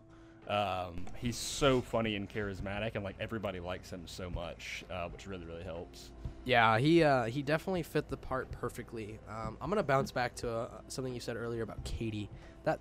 [0.48, 5.26] Um, he's so funny and charismatic, and like everybody likes him so much, uh, which
[5.26, 6.10] really really helps.
[6.44, 9.18] Yeah, he uh, he definitely fit the part perfectly.
[9.28, 12.30] Um, I'm gonna bounce back to uh, something you said earlier about Katie.
[12.64, 12.80] That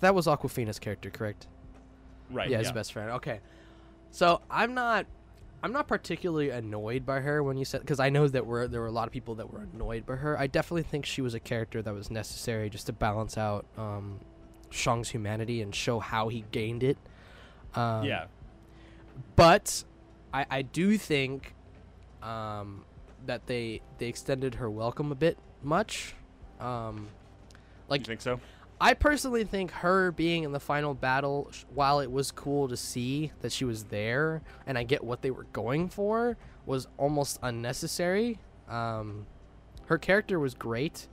[0.00, 1.46] that was Awkwafina's character, correct?
[2.30, 2.50] Right.
[2.50, 3.10] yeah, his best friend.
[3.12, 3.40] Okay,
[4.10, 5.06] so I'm not
[5.62, 8.82] I'm not particularly annoyed by her when you said because I know that were there
[8.82, 10.38] were a lot of people that were annoyed by her.
[10.38, 14.20] I definitely think she was a character that was necessary just to balance out um,
[14.74, 16.98] Shang's humanity and show how he gained it.
[17.74, 18.26] Um, yeah.
[19.36, 19.84] but
[20.32, 21.54] I, I do think
[22.22, 22.84] um,
[23.26, 26.14] that they they extended her welcome a bit much.
[26.60, 27.08] Um,
[27.88, 28.40] like you think so?
[28.80, 33.30] I personally think her being in the final battle, while it was cool to see
[33.40, 38.38] that she was there, and I get what they were going for, was almost unnecessary.
[38.68, 39.26] Um,
[39.86, 41.06] her character was great,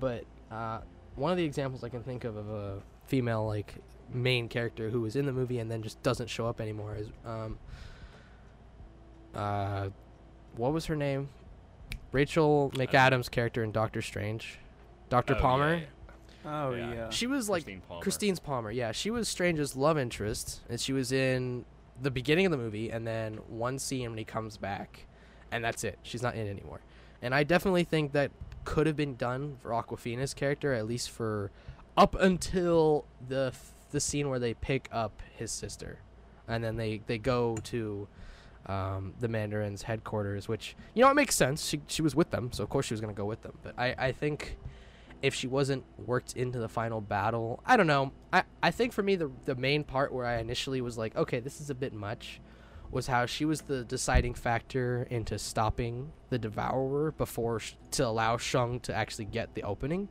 [0.00, 0.80] but uh,
[1.14, 3.74] one of the examples I can think of of a female like
[4.14, 7.08] main character who was in the movie and then just doesn't show up anymore is
[7.26, 7.58] um,
[9.34, 9.90] uh,
[10.56, 11.28] what was her name?
[12.10, 14.58] Rachel McAdams' character in Doctor Strange,
[15.10, 15.74] Doctor Oh, yeah, Palmer.
[15.76, 15.84] yeah.
[16.44, 16.94] Oh Yeah.
[16.94, 17.10] yeah.
[17.10, 18.02] She was like Christine Palmer.
[18.02, 18.70] Christine's Palmer.
[18.70, 21.66] Yeah, she was Strange's love interest, and she was in
[22.00, 25.04] the beginning of the movie, and then one scene when he comes back,
[25.50, 25.98] and that's it.
[26.02, 26.80] She's not in anymore.
[27.20, 28.30] And I definitely think that
[28.64, 31.50] could have been done for Awkwafina's character, at least for
[31.96, 33.52] up until the
[33.90, 35.98] the scene where they pick up his sister,
[36.48, 38.08] and then they they go to.
[38.64, 41.66] Um, the Mandarin's headquarters, which you know it makes sense.
[41.66, 43.58] She she was with them, so of course she was gonna go with them.
[43.60, 44.56] But I I think
[45.22, 47.62] if she wasn't worked into the final battle.
[47.64, 48.12] I don't know.
[48.32, 51.40] I, I think for me the the main part where I initially was like, okay,
[51.40, 52.40] this is a bit much,
[52.90, 58.36] was how she was the deciding factor into stopping the devourer before sh- to allow
[58.36, 60.08] Shung to actually get the opening.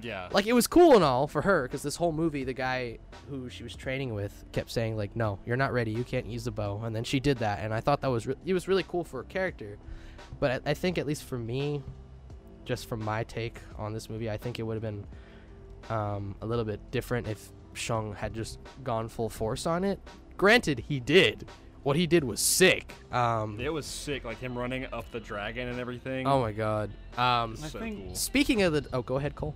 [0.00, 0.28] Yeah.
[0.32, 3.48] Like it was cool and all for her because this whole movie, the guy who
[3.48, 5.90] she was training with kept saying like, "No, you're not ready.
[5.92, 8.26] You can't use the bow." And then she did that, and I thought that was
[8.26, 9.78] re- it was really cool for her character.
[10.40, 11.82] But I, I think at least for me,
[12.64, 15.04] just from my take on this movie, I think it would have been
[15.90, 20.00] um, a little bit different if Shung had just gone full force on it.
[20.36, 21.46] Granted, he did.
[21.82, 22.92] What he did was sick.
[23.10, 26.26] Um, it was sick, like him running up the dragon and everything.
[26.26, 26.90] oh my god.
[27.18, 28.14] Um, I so think- cool.
[28.14, 29.54] speaking of the, oh, go ahead, Cole.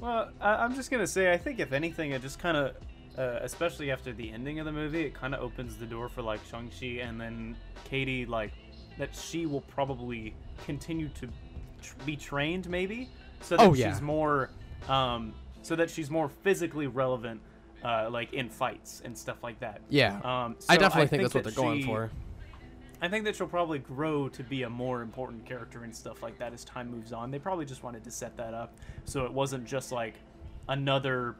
[0.00, 2.74] Well, I, I'm just gonna say, I think if anything, it just kind of,
[3.18, 6.22] uh, especially after the ending of the movie, it kind of opens the door for
[6.22, 8.52] like Shang Chi and then Katie, like
[8.98, 11.28] that she will probably continue to
[11.82, 13.08] tr- be trained, maybe,
[13.40, 14.50] so that Oh, she's more,
[14.88, 17.40] um, so that she's more physically relevant,
[17.84, 19.80] uh, like in fights and stuff like that.
[19.88, 22.10] Yeah, Um, I so definitely think, that's what that they're going for.
[23.00, 26.38] I think that she'll probably grow to be a more important character and stuff like
[26.38, 27.30] that as time moves on.
[27.30, 30.14] They probably just wanted to set that up so it wasn't just like
[30.68, 31.36] another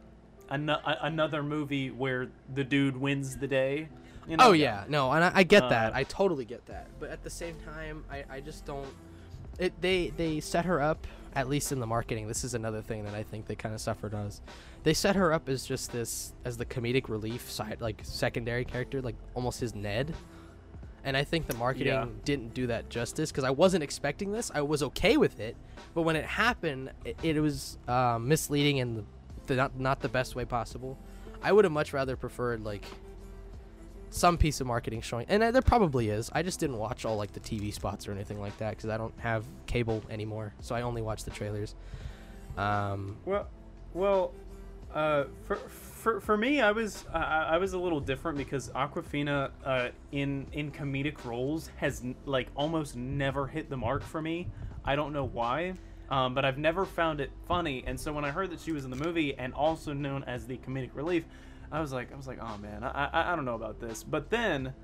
[0.50, 3.88] an- another movie where the dude wins the day.
[4.28, 4.48] You know?
[4.48, 5.92] Oh yeah, no, and I, I get that.
[5.92, 6.88] Uh, I totally get that.
[6.98, 8.88] But at the same time, I, I just don't.
[9.58, 12.26] It they they set her up at least in the marketing.
[12.26, 14.40] This is another thing that I think they kind of suffered as.
[14.82, 19.00] They set her up as just this as the comedic relief side, like secondary character,
[19.02, 20.14] like almost his Ned.
[21.06, 22.06] And I think the marketing Yeah.
[22.24, 24.50] didn't do that justice because I wasn't expecting this.
[24.52, 25.56] I was okay with it,
[25.94, 29.04] but when it happened, it, it was uh, misleading and the,
[29.46, 30.98] the not not the best way possible.
[31.40, 32.84] I would have much rather preferred like
[34.10, 36.28] some piece of marketing showing, and uh, there probably is.
[36.34, 38.96] I just didn't watch all like the TV spots or anything like that because I
[38.96, 41.76] don't have cable anymore, so I only watch the trailers.
[42.56, 43.46] Um, Well,
[43.94, 44.32] well,
[44.92, 48.68] uh, for, for for for me, I was I, I was a little different because
[48.68, 54.46] Awkwafina uh, in in comedic roles has like almost never hit the mark for me.
[54.84, 55.74] I don't know why,
[56.08, 57.82] um, but I've never found it funny.
[57.88, 60.46] And so when I heard that she was in the movie and also known as
[60.46, 61.24] the comedic relief,
[61.72, 64.04] I was like I was like, oh man, I I, I don't know about this.
[64.04, 64.74] But then,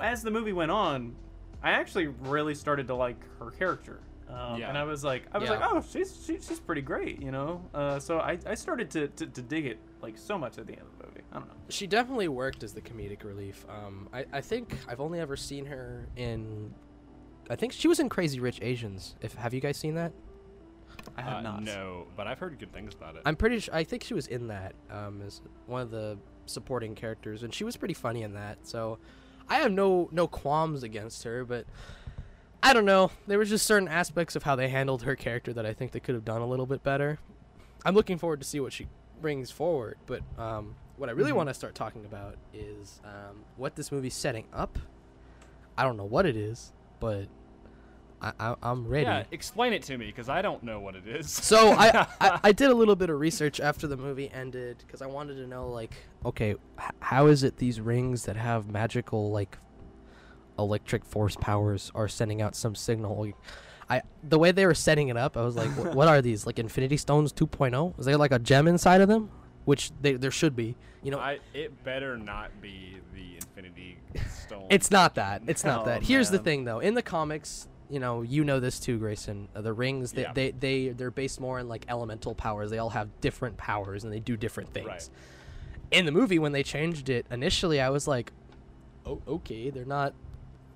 [0.00, 1.14] as the movie went on,
[1.62, 4.00] I actually really started to like her character.
[4.28, 4.68] Um, Yeah.
[4.68, 5.58] And I was like, I was Yeah.
[5.58, 7.64] like, oh, she's she, she's pretty great, you know.
[7.72, 10.72] Uh, so I, I started to, to, to dig it like so much at the
[10.74, 11.20] end of the movie.
[11.32, 11.54] I don't know.
[11.68, 13.64] she definitely worked as the comedic relief.
[13.68, 16.72] Um, I, I think I've only ever seen her in.
[17.50, 19.14] I think she was in Crazy Rich Asians.
[19.20, 20.12] If have you guys seen that?
[21.16, 21.62] I have Uh, not.
[21.62, 23.22] No, but I've heard good things about it.
[23.24, 23.74] I'm pretty sure.
[23.74, 27.64] I think she was in that um, as one of the supporting characters, and she
[27.64, 28.58] was pretty funny in that.
[28.66, 28.98] So
[29.48, 31.64] I have no no qualms against her, but
[32.62, 33.10] I don't know.
[33.26, 36.00] There was just certain aspects of how they handled her character that I think they
[36.00, 37.18] could have done a little bit better.
[37.84, 38.88] I'm looking forward to see what she
[39.20, 41.36] brings forward, but um, what I really Mhm.
[41.36, 44.78] want to start talking about is um, what this movie's setting up.
[45.76, 47.26] I don't know what it is, but
[48.20, 49.04] I, I, I'm ready.
[49.06, 51.30] yeah, explain it to me because I don't know what it is.
[51.30, 55.02] So I, I I did a little bit of research after the movie ended because
[55.02, 59.30] I wanted to know like okay h- how is it these rings that have magical
[59.30, 59.58] like
[60.58, 63.32] electric force powers are sending out some signal.
[63.90, 66.46] I the way they were setting it up, I was like, "Wh- what are these
[66.46, 67.98] like Infinity Stones 2.0?
[67.98, 69.30] Is there like a gem inside of them?
[69.64, 70.76] Which they, there should be.
[71.02, 73.98] You know, I, it better not be the Infinity
[74.30, 74.66] Stone.
[74.70, 75.42] It's not that.
[75.46, 76.02] It's not Oh, that.
[76.02, 76.80] Here's the thing, though.
[76.80, 79.48] In the comics, you know, you know this too, Grayson.
[79.54, 80.32] Uh, the rings, they, Yeah.
[80.32, 82.70] they they they're based more on like elemental powers.
[82.70, 84.86] They all have different powers and they do different things.
[84.86, 85.08] Right.
[85.90, 88.32] In the movie, when they changed it initially, I was like,
[89.06, 90.12] "Oh, okay, they're not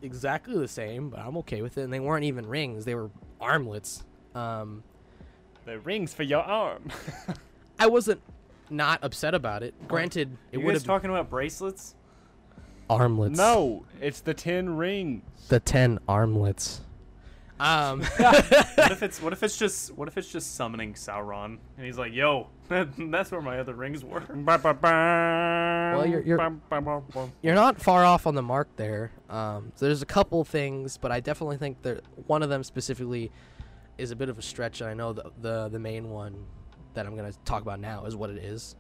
[0.02, 3.10] exactly the same, but I'm okay with it." And they weren't even rings; they were
[3.40, 4.04] armlets.
[4.34, 4.82] Um,
[5.64, 6.90] the rings for your arm.
[7.78, 8.20] I wasn't
[8.70, 9.74] not upset about it.
[9.88, 11.94] Granted, it would have talking about bracelets?
[12.90, 13.36] armlets.
[13.36, 15.22] no, it's the ten rings.
[15.48, 16.80] the ten armlets.
[17.62, 18.00] Um.
[18.16, 21.96] what if it's what if it's just what if it's just summoning Sauron and he's
[21.98, 24.22] like, yo, that's where my other rings were.
[25.96, 26.38] well, you're- you're-
[27.42, 29.12] You're not far off on the mark there.
[29.30, 33.30] Um, so there's a couple things, but I definitely think that one of them specifically
[33.98, 34.80] is a bit of a stretch.
[34.80, 36.44] And I know the the, the main one
[36.94, 38.74] that I'm gonna talk about now is what it is,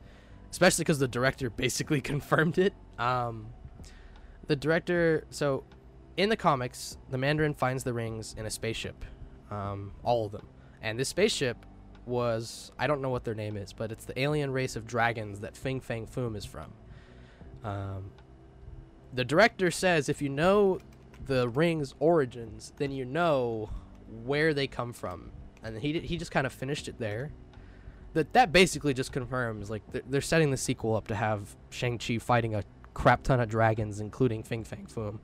[0.50, 2.74] especially because the director basically confirmed it.
[2.98, 3.46] Um,
[4.48, 5.62] the director, so
[6.16, 9.04] in the comics, the Mandarin finds the rings in a spaceship,
[9.50, 10.46] um, all of them,
[10.80, 11.64] and this spaceship
[12.04, 15.40] was I don't know what their name is, but it's the alien race of dragons
[15.40, 16.72] that Fing Fang Foom is from.
[17.64, 18.10] Um,
[19.12, 20.80] the director says if you know
[21.26, 23.70] the rings' origins, then you know
[24.24, 25.30] where they come from
[25.62, 27.30] and he he just kind of finished it there.
[28.14, 31.98] That that basically just confirms like they're, they're setting the sequel up to have Shang
[31.98, 35.20] Chi fighting a crap ton of dragons, including Fing Fang Foom.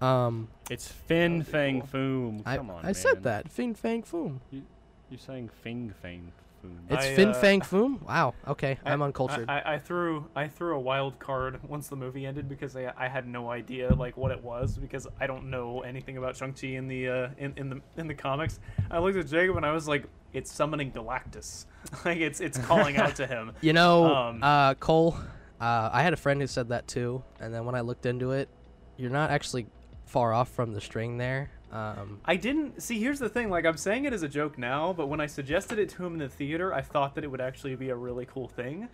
[0.00, 1.88] Um, It's Fin That would be Fang cool.
[2.00, 2.42] Foom.
[2.46, 4.40] I Come on, I said that Fing Fang Foom.
[4.50, 6.32] You're saying Fing Fang
[6.64, 6.78] Foom.
[6.90, 8.02] It's I, Fin uh, Fang Foom.
[8.02, 8.34] Wow.
[8.48, 9.48] Okay, I- I'm uncultured.
[9.48, 12.92] I, I, I threw I threw a wild card once the movie ended because I,
[12.96, 16.52] I had no idea like what it was because I don't know anything about Shang
[16.54, 18.60] Chi in the uh, in, in the in the comics.
[18.90, 21.66] I looked at Jacob and I was like, it's summoning Galactus,
[22.04, 23.52] like it's it's calling out to him.
[23.60, 25.16] You know, Um, uh, Cole,
[25.60, 28.32] uh, I had a friend who said that too, and then when I looked into
[28.32, 28.48] it,
[28.96, 29.66] you're not actually
[30.14, 31.50] far off from the string there.
[31.72, 33.00] Um, I didn't see.
[33.00, 35.80] Here's the thing: like I'm saying it as a joke now, but when I suggested
[35.80, 38.24] it to him in the theater, I thought that it would actually be a really
[38.24, 38.88] cool thing.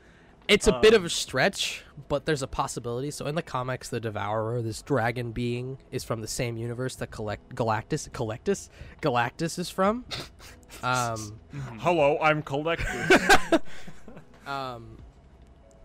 [0.49, 3.11] it's a bit of Um, a stretch, but there's a possibility.
[3.11, 7.11] So in the comics, the Devourer, this dragon being, is from the same universe that
[7.11, 8.71] collect Galactus, Galactus,
[9.03, 10.07] Galactus is from.
[10.83, 11.39] um,
[11.81, 13.61] Hello, I'm Collector.
[14.47, 14.97] um,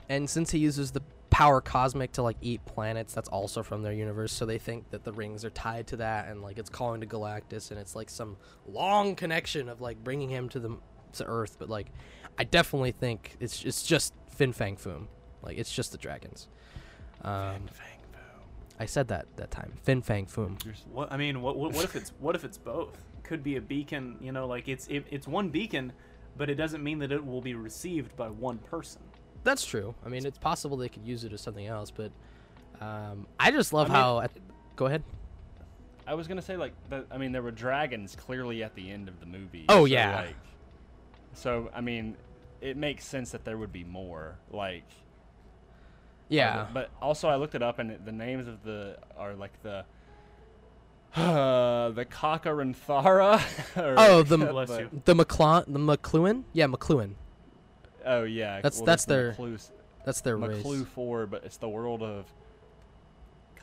[0.08, 1.02] and since he uses the
[1.36, 4.32] power cosmic to like eat planets, that's also from their universe.
[4.32, 7.08] So they think that the rings are tied to that, and like it's calling to
[7.08, 10.78] Galactus, and it's like some long connection of like bringing him to the
[11.16, 11.58] to Earth.
[11.60, 11.88] But like,
[12.40, 15.08] I definitely think it's it's just Fin Fang Foom.
[15.42, 16.48] Like it's just the dragons.
[17.22, 17.66] Um,
[18.80, 19.74] I said that that time.
[19.84, 20.58] Fin Fang Foom.
[20.90, 22.98] What I mean, what, what what if it's what if it's both?
[23.24, 24.16] Could be a beacon.
[24.22, 25.92] You know, like it's it, it's one beacon,
[26.38, 29.02] but it doesn't mean that it will be received by one person.
[29.46, 29.96] That's true.
[30.06, 32.12] I mean, it's possible they could use it as something else, but
[32.82, 34.20] um, I just love I mean- how.
[34.20, 34.32] At,
[34.76, 35.04] go ahead.
[36.08, 39.08] I was gonna say like, the, I mean, there were dragons clearly at the end
[39.08, 39.66] of the movie.
[39.70, 40.16] Oh, so, yeah.
[40.18, 40.36] Like,
[41.34, 42.16] so I mean,
[42.62, 44.36] it makes sense that there would be more.
[44.52, 44.84] Like,
[46.30, 46.68] Yeah.
[46.74, 49.86] But also, I looked it up, and the names of the are like the.
[51.16, 53.42] Uh, the Kakaranathara.
[53.78, 54.90] or- Oh, the- Bless you.
[55.06, 57.14] The McClung, the Makluan, yeah, Makluan.
[58.06, 59.70] Oh yeah, That's- well, that's their Maklu,
[60.06, 60.64] That's their race.
[60.64, 62.26] Maklu Four, but it's the world of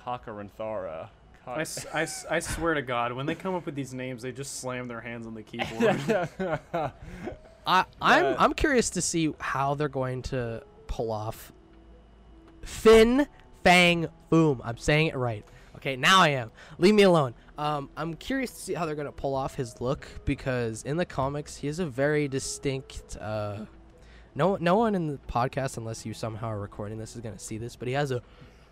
[0.04, 1.08] Kakaranathara.
[1.46, 3.92] I, I, s- I s- I swear to God, when they come up with these
[3.92, 6.00] names, they just slam their hands on the keyboard.
[7.66, 8.36] I, I'm Yeah.
[8.38, 11.52] I'm curious to see how they're going to pull off
[12.62, 13.26] Fin
[13.64, 14.60] Fang Boom.
[14.64, 15.44] I'm saying it right.
[15.76, 16.52] Okay, now I am.
[16.78, 17.34] Leave me alone.
[17.58, 21.04] Um, I'm curious to see how they're gonna pull off his look because in the
[21.04, 23.16] comics he has a very distinct.
[23.20, 23.64] Uh,
[24.34, 27.58] no, no one in the podcast, unless you somehow are recording this, is gonna see
[27.58, 28.22] this, but he has a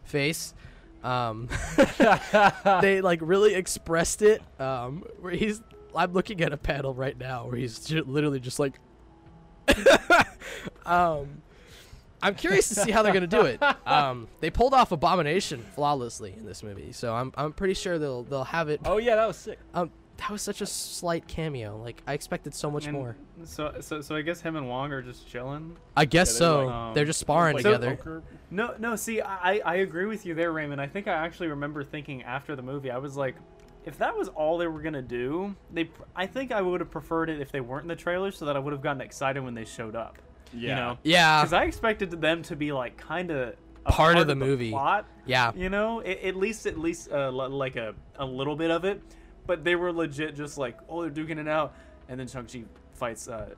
[0.05, 0.55] face.
[1.03, 1.49] Um,
[2.83, 4.43] they like really expressed it.
[4.59, 5.63] Um, where he's,
[5.95, 8.79] I'm looking at a panel right now where he's ju- literally just like,
[10.87, 11.43] um,
[12.23, 13.63] I'm curious to see how they're gonna do it.
[13.87, 18.25] Um, they pulled off Abomination flawlessly in this movie, so I'm I'm pretty sure they'll
[18.25, 18.81] they'll have it.
[18.85, 19.59] oh yeah, that was sick.
[19.73, 19.91] Um,
[20.21, 21.77] that was such a slight cameo.
[21.83, 23.17] Like I expected so much And more.
[23.45, 25.77] So, so, so I guess him and Wong are just chilling.
[25.97, 26.67] I guess Yeah, they're so.
[26.67, 27.97] like, um, they're just sparring Like together.
[27.97, 28.23] poker.
[28.51, 28.97] No, no.
[28.97, 30.81] See, I, I agree with you there, Raymond.
[30.81, 33.35] I think I actually remember thinking after the movie, I was like,
[33.87, 37.31] if that was all they were gonna do, they, I think I would have preferred
[37.31, 39.55] it if they weren't in the trailer, so that I would have gotten excited when
[39.55, 40.19] they showed up.
[40.53, 40.61] Yeah.
[40.69, 43.55] You know, Yeah, because I expected them to be like kind of
[43.87, 44.71] Part of the movie.
[44.71, 45.07] plot.
[45.25, 45.53] yeah.
[45.57, 48.85] You know, at, at least at least uh, li- like a a little bit of
[48.85, 49.01] it,
[49.51, 51.75] but they were legit just like, oh, they're duking it out,
[52.09, 53.49] and then Shang Chi fights uh,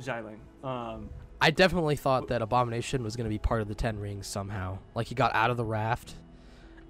[0.00, 0.38] Xialing.
[0.64, 1.08] Um,
[1.40, 4.78] I definitely thought that Abomination was gonna be part of the Ten Rings somehow.
[4.96, 6.14] Like he got out of the raft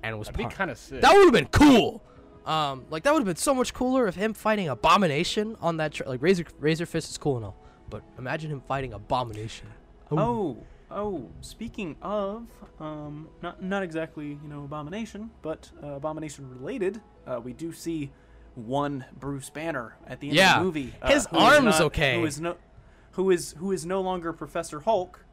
[0.02, 0.54] and was That'd be part.
[0.54, 1.02] kind of sick.
[1.02, 2.02] That would have been cool.
[2.46, 5.92] Um, like that would have been so much cooler if him fighting Abomination on that.
[5.92, 7.56] Tra- like Razor Razor Fist is cool and all,
[7.90, 9.68] but imagine him fighting Abomination.
[10.12, 10.18] Ooh.
[10.18, 10.56] Oh,
[10.90, 11.28] oh.
[11.42, 12.46] Speaking of,
[12.80, 17.02] um, not not exactly you know abomination, but uh, abomination related.
[17.26, 18.10] Uh, we do see
[18.66, 20.52] one Bruce Banner at the end Yeah.
[20.54, 20.94] of the movie.
[21.02, 22.18] uh, His who is arm's not- okay.
[22.20, 22.56] Who is no,
[23.12, 25.24] who is who is no longer Professor Hulk.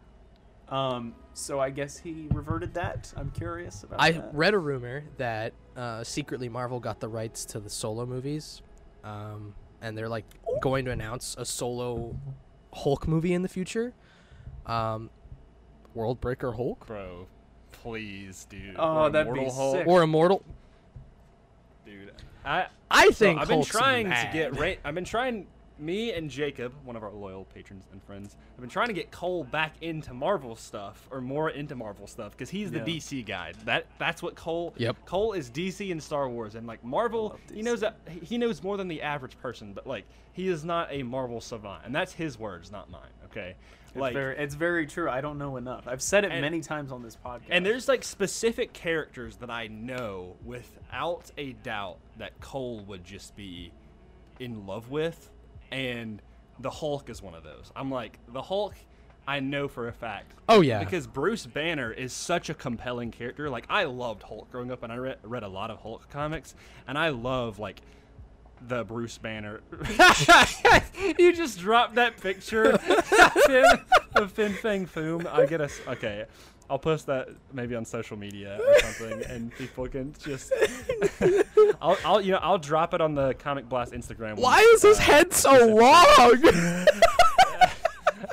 [0.70, 3.14] Um, so I guess he reverted that.
[3.16, 4.04] I'm curious about that.
[4.04, 4.34] I that.
[4.34, 8.62] read a rumor that uh, secretly Marvel got the rights to the solo movies,
[9.06, 10.26] um, and they're like
[10.62, 12.16] going to announce a solo
[12.74, 13.94] Hulk movie in the future.
[14.66, 15.10] Um,
[15.94, 17.28] World Breaker Hulk Bro,
[17.72, 18.76] please, dude.
[18.78, 19.88] Oh, Or that'd be Hulk, sick.
[19.88, 20.44] or Immortal.
[21.86, 22.12] dude.
[22.48, 24.32] I I so think I've been trying mad.
[24.32, 24.58] to get.
[24.60, 25.48] Ra- I've been trying.
[25.80, 29.12] Me and Jacob, one of our loyal patrons and friends, have been trying to get
[29.12, 32.86] Cole back into Marvel stuff or more into Marvel stuff because he's the Yeah.
[32.86, 33.54] DC guy.
[33.66, 34.74] That that's what Cole.
[34.78, 35.06] Yep.
[35.06, 38.76] Cole is DC and Star Wars, and like Marvel, he knows that he knows more
[38.76, 42.40] than the average person, but like he is not a Marvel savant, and that's his
[42.40, 43.02] words, not mine.
[43.26, 43.54] Okay.
[43.90, 45.10] It's like very, it's very true.
[45.10, 45.88] I don't know enough.
[45.88, 47.44] I've said it And- many times on this podcast.
[47.50, 53.36] And there's like specific characters that I know without a doubt that Cole would just
[53.36, 53.72] be
[54.40, 55.32] in love with
[55.72, 56.22] and
[56.60, 57.72] the Hulk is one of those.
[57.76, 58.74] I'm like, the Hulk,
[59.28, 60.34] I know for a fact.
[60.48, 60.80] Oh, yeah.
[60.80, 63.50] Because Bruce Banner is such a compelling character.
[63.50, 66.56] Like I loved Hulk growing up, and I read, read a lot of Hulk comics,
[66.88, 67.82] and I love like
[68.68, 69.62] the Bruce Banner.
[71.20, 72.72] you just dropped that picture
[74.16, 75.26] of Fin Fang Foom.
[75.28, 75.80] I get us.
[75.88, 76.26] Okay,
[76.70, 80.52] I'll post that maybe on social media or something, and people can just.
[81.82, 84.34] I'll, I'll, you know, I'll drop it on the Comic Blast Instagram.
[84.36, 86.88] when, Why is his uh, head so this long?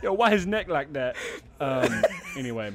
[0.03, 1.16] Yo, why his neck like that?
[1.61, 2.03] Um,
[2.37, 2.72] anyway,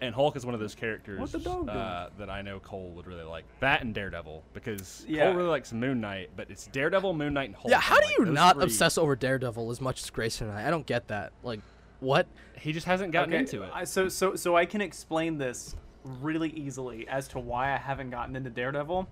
[0.00, 2.90] and Hulk is one of those characters What the dog uh, that I know Cole
[2.96, 3.44] would really like.
[3.60, 5.26] That and Daredevil because Yeah.
[5.26, 7.70] Cole really likes Moon Knight, but it's Daredevil, Moon Knight, and Hulk.
[7.70, 10.48] yeah, how I'm do like, you not three- obsess over Daredevil as much as Grayson
[10.48, 10.68] and I?
[10.68, 11.32] I don't get that.
[11.42, 11.60] Like,
[12.00, 12.26] what?
[12.58, 13.70] He just hasn't gotten Okay, into it.
[13.72, 15.74] I, so so so I can explain this
[16.04, 19.08] really easily as to why I haven't gotten into Daredevil.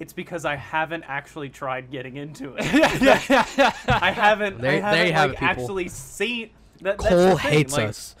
[0.00, 2.62] It's because I haven't actually tried getting into it.
[3.88, 4.60] I haven't.
[4.60, 6.50] There- I haven't you have like, it, actually seen.
[6.82, 8.14] That, Cole the hates like, us.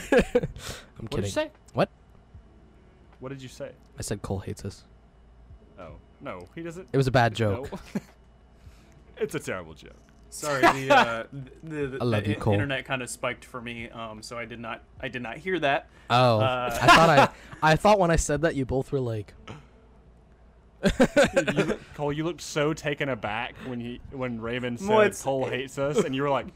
[0.12, 1.10] I'm what kidding.
[1.10, 1.50] did you say?
[1.74, 1.88] What?
[3.20, 3.70] What did you say?
[3.98, 4.84] I said Cole hates us.
[5.78, 6.88] Oh no, he doesn't.
[6.92, 7.70] It was a bad joke.
[7.72, 8.00] No.
[9.16, 9.92] it's a terrible joke.
[10.28, 11.24] Sorry, the uh,
[11.62, 12.52] the, the, I love the you, Cole.
[12.52, 15.58] internet kind of spiked for me, um, so I did not I did not hear
[15.60, 15.88] that.
[16.10, 17.28] Oh, Uh, I thought I,
[17.72, 19.32] I thought when I said that you both were like,
[20.84, 20.90] you,
[21.52, 25.78] look- Cole, you looked so taken aback when he when Raven said Well, Cole hates
[25.78, 26.46] us, and you were like,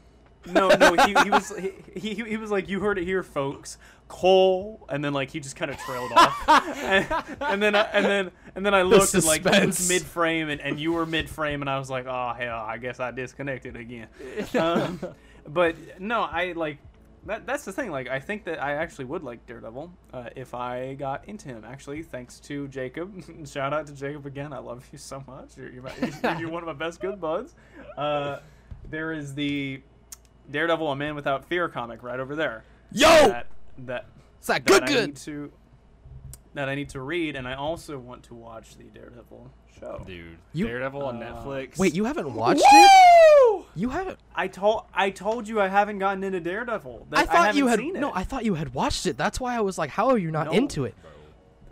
[0.45, 3.77] No, no, he, he was he, he, he was like, you heard it here, folks.
[4.07, 7.07] Cole, and then like he just kind of trailed off, and,
[7.39, 10.49] and then I, and then and then I looked and like he was mid frame,
[10.49, 13.11] and, and you were mid frame, and I was like, oh hell, I guess I
[13.11, 14.07] disconnected again.
[14.59, 14.99] um,
[15.47, 16.79] but no, I like
[17.25, 17.47] that.
[17.47, 17.89] That's the thing.
[17.89, 21.63] Like I think that I actually would like Daredevil uh, if I got into him.
[21.65, 23.23] Actually, thanks to Jacob.
[23.47, 24.51] Shout out to Jacob again.
[24.51, 25.57] I love you so much.
[25.57, 27.55] You're you're, my, you're one of my best good buds.
[27.97, 28.39] Uh,
[28.89, 29.81] there is the
[30.51, 32.63] Daredevil, a man without fear comic right over there.
[32.91, 33.47] "Yo, That
[33.79, 34.05] that
[34.37, 35.51] it's that that good, I good." need to
[36.53, 40.03] that I need to read, and I also want to watch the Daredevil show.
[40.05, 41.77] dude, You- Daredevil on Uh, Netflix.
[41.79, 43.65] Wait, you haven't watched it?
[43.73, 44.19] You haven't?
[44.35, 47.07] I told I told you I haven't gotten into Daredevil.
[47.09, 48.11] That- I thought you had haven't no.
[48.13, 49.17] I thought you had watched it.
[49.17, 50.51] That's why I was like, "How are you not No.
[50.51, 50.95] into it?"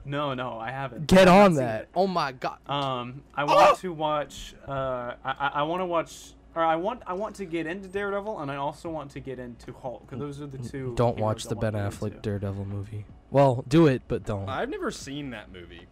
[0.05, 1.07] no, no, I haven't.
[1.07, 1.81] Get I haven't on that.
[1.83, 1.89] it.
[1.93, 2.57] Oh my god.
[2.67, 3.47] Um, I Oh!
[3.47, 4.55] want to watch.
[4.65, 6.31] Uh, I I, I want to watch.
[6.55, 9.37] Or I want I want to get into Daredevil, and I also want to get
[9.39, 10.93] into Hulk because those are the two.
[10.95, 12.19] Don't watch the Ben Affleck into.
[12.21, 13.05] Daredevil movie.
[13.31, 14.49] Well, do it, but don't.
[14.49, 15.87] I've never seen that movie.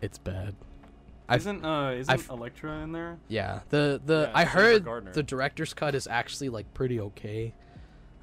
[0.00, 0.54] It's bad.
[1.28, 3.18] I've- Isn't uh isn't I've- Elektra in there?
[3.28, 5.12] Yeah, the the Yeah, I heard Garner.
[5.12, 7.54] the director's cut is actually like pretty okay.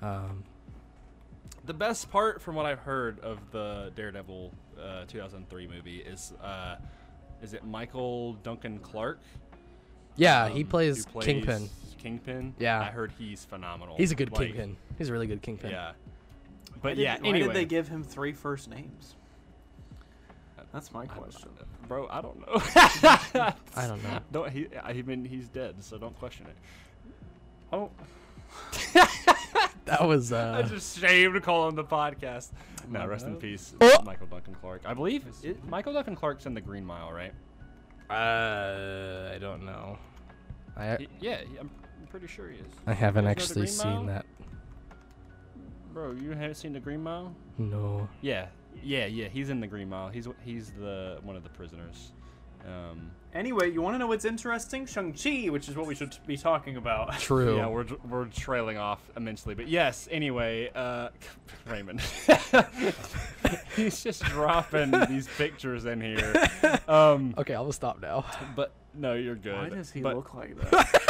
[0.01, 0.43] Um,
[1.65, 4.51] The best part, from what I've heard of the Daredevil
[4.81, 6.77] uh, 2003 movie, is uh,
[7.41, 9.19] is it Michael Duncan Clark?
[10.17, 11.69] Yeah, he um, plays, plays Kingpin.
[11.97, 12.53] Kingpin.
[12.59, 12.79] Yeah.
[12.81, 13.95] I heard he's phenomenal.
[13.97, 14.77] He's a good Like, Kingpin.
[14.97, 15.71] He's a really good Kingpin.
[15.71, 15.91] Yeah.
[15.91, 19.15] Why But did- yeah, why anyway, did they give him three first names?
[20.73, 21.49] That's my question.
[21.87, 22.53] bro, I don't know.
[23.75, 24.19] I don't know.
[24.31, 24.67] don't he?
[24.83, 26.55] I mean, he's dead, so don't question it.
[27.73, 27.89] Oh,
[29.85, 32.49] That was I uh, just shamed to call him the podcast.
[32.89, 34.01] No, rest in peace, Oh.
[34.03, 34.81] Michael Duncan Clark.
[34.85, 37.33] I believe it, Michael Duncan Clark's in the Green Mile, right?
[38.09, 39.97] Uh, I don't know.
[40.75, 42.67] I He- yeah, I'm, I'm pretty sure he is.
[42.85, 44.03] I haven't You actually the seen Mile?
[44.05, 44.25] that.
[45.93, 47.35] Bro, you haven't seen the Green Mile?
[47.57, 48.07] No.
[48.21, 48.47] Yeah,
[48.83, 49.27] yeah, yeah.
[49.27, 50.09] He's in the Green Mile.
[50.09, 52.11] He's he's the one of the prisoners.
[52.67, 54.85] Um, anyway, you want to know what's interesting?
[54.85, 57.13] Shang Chi, which is what we should be talking about.
[57.19, 57.55] True.
[57.57, 60.07] yeah, we're we're trailing off immensely, but yes.
[60.11, 61.09] Anyway, uh,
[61.69, 62.01] Raymond,
[63.75, 66.33] he's just dropping these pictures in here.
[66.87, 68.25] Um, okay, I'll stop now.
[68.55, 69.55] but no, you're good.
[69.55, 71.01] Why does he but look like that?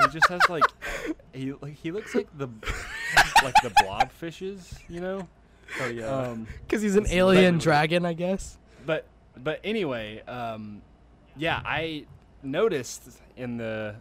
[0.00, 0.64] He just has like
[1.32, 2.48] he he looks like the
[3.44, 5.28] like the blob fishes, you know.
[5.80, 6.06] oh yeah.
[6.06, 8.58] Um, Because he's an alien dragon, I guess.
[8.84, 9.06] but
[9.42, 10.82] but anyway, um,
[11.36, 12.06] yeah, I
[12.42, 13.02] noticed
[13.36, 13.94] in the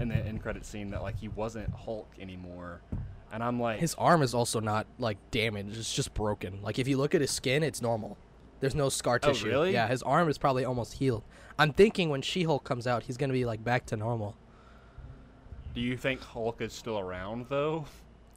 [0.00, 2.80] in the end credit scene that like he wasn't Hulk anymore,
[3.32, 6.60] and I'm like, His arm is also not like damaged; it's just broken.
[6.62, 8.16] Like if you look at his skin, it's normal.
[8.60, 9.46] There's no scar Oh, tissue.
[9.46, 9.72] really?
[9.72, 11.22] Yeah, his arm is probably almost healed.
[11.58, 14.36] I'm thinking when She-Hulk comes out, he's gonna be like back to normal.
[15.74, 17.84] do you think Hulk is still around though?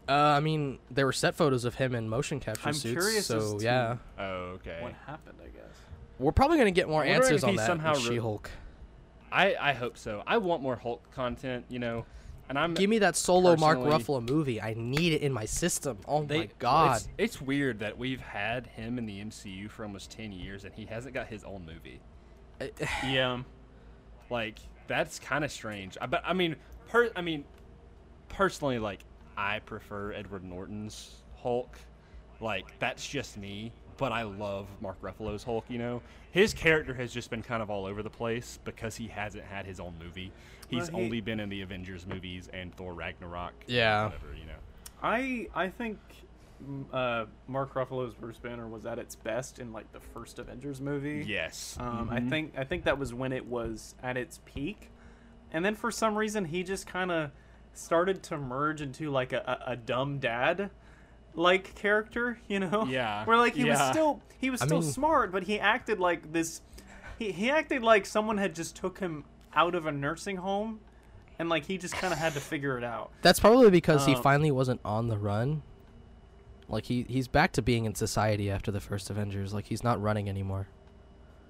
[0.09, 2.93] Uh, I mean, there were set photos of him in motion capture I'm suits.
[3.03, 4.23] curious so as to- yeah, Oh,
[4.55, 4.79] okay.
[4.81, 5.37] what happened?
[5.43, 5.65] I guess.
[6.19, 8.49] We're probably gonna get more I'm answers on that somehow She-Hulk.
[9.31, 10.23] I I hope so.
[10.25, 12.05] I want more Hulk content, you know,
[12.49, 14.61] and I'm Give me that solo Mark Ruffalo movie.
[14.61, 15.97] I need it in my system.
[16.07, 16.97] Oh They, my god.
[16.97, 20.73] It's, it's weird that we've had him in the MCU for almost ten years and
[20.73, 21.99] he hasn't got his own movie.
[23.05, 23.41] Yeah.
[24.29, 25.97] Like that's kind of strange.
[26.01, 26.55] I but I mean,
[26.87, 27.43] per I mean,
[28.29, 29.01] personally, like
[29.37, 31.77] I prefer Edward Norton's Hulk.
[32.39, 33.71] Like that's just me.
[33.97, 35.65] But I love Mark Ruffalo's Hulk.
[35.69, 39.07] You know, his character has just been kind of all over the place because he
[39.07, 40.31] hasn't had his own movie.
[40.69, 43.53] He's Well, he- only been in the Avengers movies and Thor Ragnarok.
[43.67, 44.05] Yeah.
[44.05, 44.53] Whatever, you know.
[45.01, 45.97] I I think
[46.63, 50.81] mm, uh, Mark Ruffalo's Bruce Banner was at its best in like the first Avengers
[50.81, 51.23] movie.
[51.27, 51.77] Yes.
[51.79, 52.29] Um, I Mhm.
[52.29, 54.89] think I think that was when it was at its peak,
[55.51, 57.31] and then for some reason he just kind of
[57.73, 60.71] started to merge into like a, a, a dumb dad
[61.37, 62.85] like character, you know?
[62.89, 65.99] Yeah, Where like he was still he was I still mean- smart, but he acted
[66.01, 66.61] like this.
[67.17, 69.23] He he acted like someone had just took him
[69.55, 70.81] out of a nursing home,
[71.39, 73.11] and like he just kind of had to figure it out.
[73.21, 75.61] That's probably because he Um, finally wasn't on the run.
[76.69, 79.53] Like he he's back to being in society after the first Avengers.
[79.53, 80.67] Like he's not running anymore.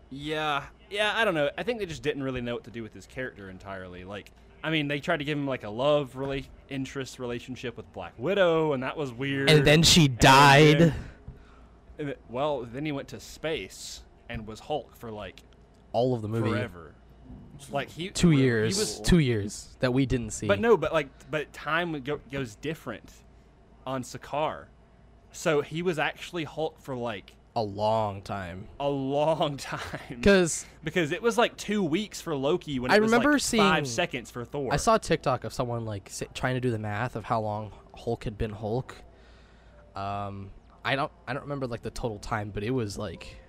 [0.09, 1.49] Yeah, yeah, I don't know.
[1.57, 4.05] I think they just didn't really know what to do with his character entirely.
[4.05, 4.31] Like,
[4.63, 8.13] I mean, they tried to give him like a love rela- interest relationship with Black
[8.17, 9.49] Widow, and that was weird.
[9.49, 10.93] And then she died.
[11.99, 15.41] and it- well, then he went to space and was Hulk for like
[15.93, 16.49] All of the movie.
[16.49, 16.93] forever.
[17.71, 18.77] Like he Two he years.
[18.77, 20.47] was- two years that we didn't see.
[20.47, 23.11] But no, but like, but time go, goes different
[23.85, 24.65] on Sakaar.
[25.31, 28.67] So he was actually Hulk for like a long time.
[28.79, 30.21] a long time.
[30.21, 33.41] Cause because it was like two weeks for Loki when it I was remember like
[33.41, 34.71] five seconds for Thor.
[34.71, 37.71] I saw a TikTok of someone like trying to do the math of how long
[37.95, 38.95] Hulk had been Hulk.
[39.95, 40.51] Um,
[40.85, 43.39] I don't I don't remember like the total time, but it was like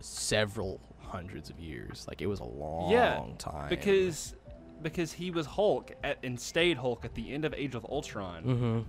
[0.00, 2.06] several hundreds of years.
[2.08, 3.68] Like it was a long yeah, time.
[3.68, 4.34] because
[4.82, 8.42] because he was Hulk at, and stayed Hulk at the end of Age of Ultron,
[8.44, 8.80] Mm-hmm.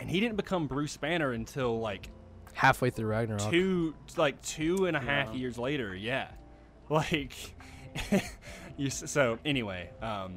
[0.00, 2.10] and he didn't become Bruce Banner until like
[2.54, 3.50] halfway through Ragnarok.
[3.50, 5.34] two like two and a half Yeah.
[5.34, 5.94] years later.
[5.94, 6.28] Yeah,
[6.88, 7.34] like
[8.76, 8.90] you.
[8.90, 10.36] So anyway, um,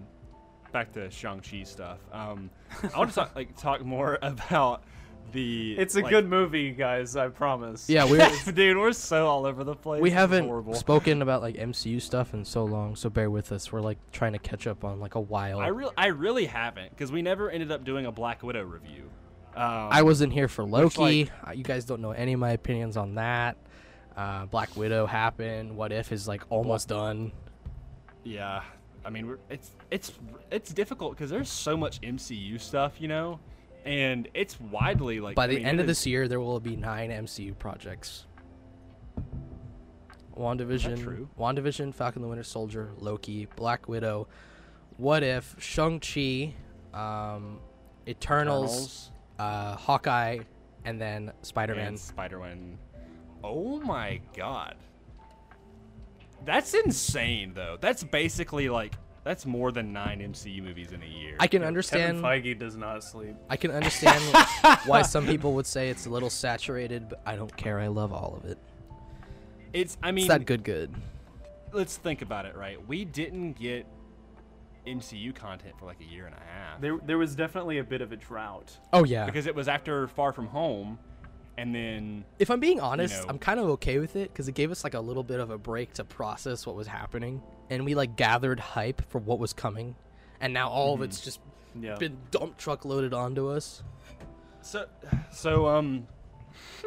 [0.72, 2.00] back to Shang Chi stuff.
[2.12, 2.50] Um,
[2.94, 4.84] I want to talk like talk more about
[5.32, 5.78] the.
[5.78, 7.16] It's a like- good movie, guys.
[7.16, 7.90] I promise.
[7.90, 10.02] Yeah, we're Dude, we're so all over the place.
[10.02, 13.72] we haven't spoken about like MCU stuff in so long, so bear with us.
[13.72, 15.60] We're like trying to catch up on like a while.
[15.60, 19.10] I really, I really haven't, because we never ended up doing a Black Widow review.
[19.58, 21.26] Um, I wasn't here for Loki.
[21.26, 23.58] like- Uh, you guys don't know any of my opinions on that.
[24.16, 25.76] Uh, Black Widow happened.
[25.76, 27.32] What if is like almost done.
[28.24, 28.62] Yeah,
[29.06, 30.12] I mean, we're, it's it's
[30.52, 33.40] it's difficult because there's so much MCU stuff, you know,
[33.86, 35.36] and it's widely like.
[35.36, 38.26] By I the mean, end of is- this year, there will be nine MCU projects.
[40.38, 41.30] WandaVision, true?
[41.40, 44.28] WandaVision, Falcon the Winter Soldier, Loki, Black Widow,
[44.98, 46.54] What If, Shang-Chi,
[46.94, 47.60] um,
[48.08, 50.40] Eternals, Eternals uh, Hawkeye,
[50.86, 51.98] and then Spider-Man.
[51.98, 52.78] Spider-Man.
[53.44, 54.76] Oh my god,
[56.46, 57.78] that's insane though.
[57.80, 61.36] That's basically like that's more than nine MCU movies in a year.
[61.40, 62.02] I can understand.
[62.02, 62.44] Kevin understand.
[62.56, 63.36] Feige does not sleep.
[63.50, 64.24] I can understand
[64.86, 67.80] why some people would say it's a little saturated, but I don't care.
[67.80, 68.58] I love all of it.
[69.74, 69.98] it's.
[70.02, 70.94] I mean, It's that good, good.
[71.74, 72.56] let's think about it.
[72.56, 73.86] Right, we didn't get
[74.88, 76.82] MCU content for like a year and a half.
[76.82, 78.78] There, there was definitely a bit of a drought.
[78.94, 79.26] Oh yeah.
[79.26, 80.98] because it was after Far From Home,
[81.58, 84.54] and then If I'm being honest, know- I'm kind of okay with it because it
[84.56, 87.84] gave us like a little bit of a break to process what was happening, and
[87.86, 89.96] we like gathered hype for what was coming,
[90.40, 91.40] and now all of it's just
[91.80, 91.96] Yeah.
[91.96, 93.84] been dump truck loaded onto us.
[94.62, 94.86] so
[95.32, 96.08] so um,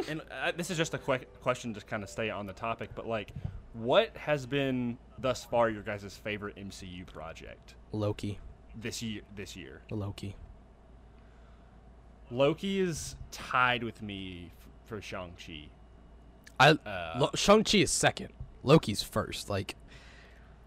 [0.08, 2.90] and uh, this is just a que- question to kind of stay on the topic,
[2.94, 3.32] but like,
[3.72, 8.38] what has been thus far your guys' favorite MCU project Loki,
[8.74, 9.22] this year?
[9.34, 10.36] This year, Loki.
[12.30, 15.68] Loki is tied with me f- for Shang Chi.
[16.58, 18.28] I Uh, Lo- Shang Chi is second.
[18.62, 19.50] Loki's first.
[19.50, 19.74] Like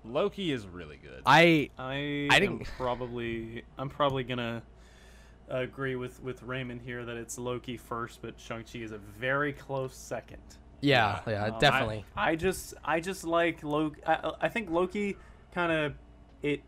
[0.05, 1.21] Loki is really good.
[1.25, 1.93] I I,
[2.31, 4.63] I am didn't- probably I'm probably gonna
[5.47, 9.53] agree with with Raymond here that it's Loki first, but Shang Chi is a very
[9.53, 10.41] close second.
[10.83, 12.05] Yeah yeah, Um, I- definitely.
[12.15, 14.01] I, just I just like Loki.
[14.05, 15.17] I, I think Loki
[15.53, 15.93] kind of
[16.41, 16.61] it,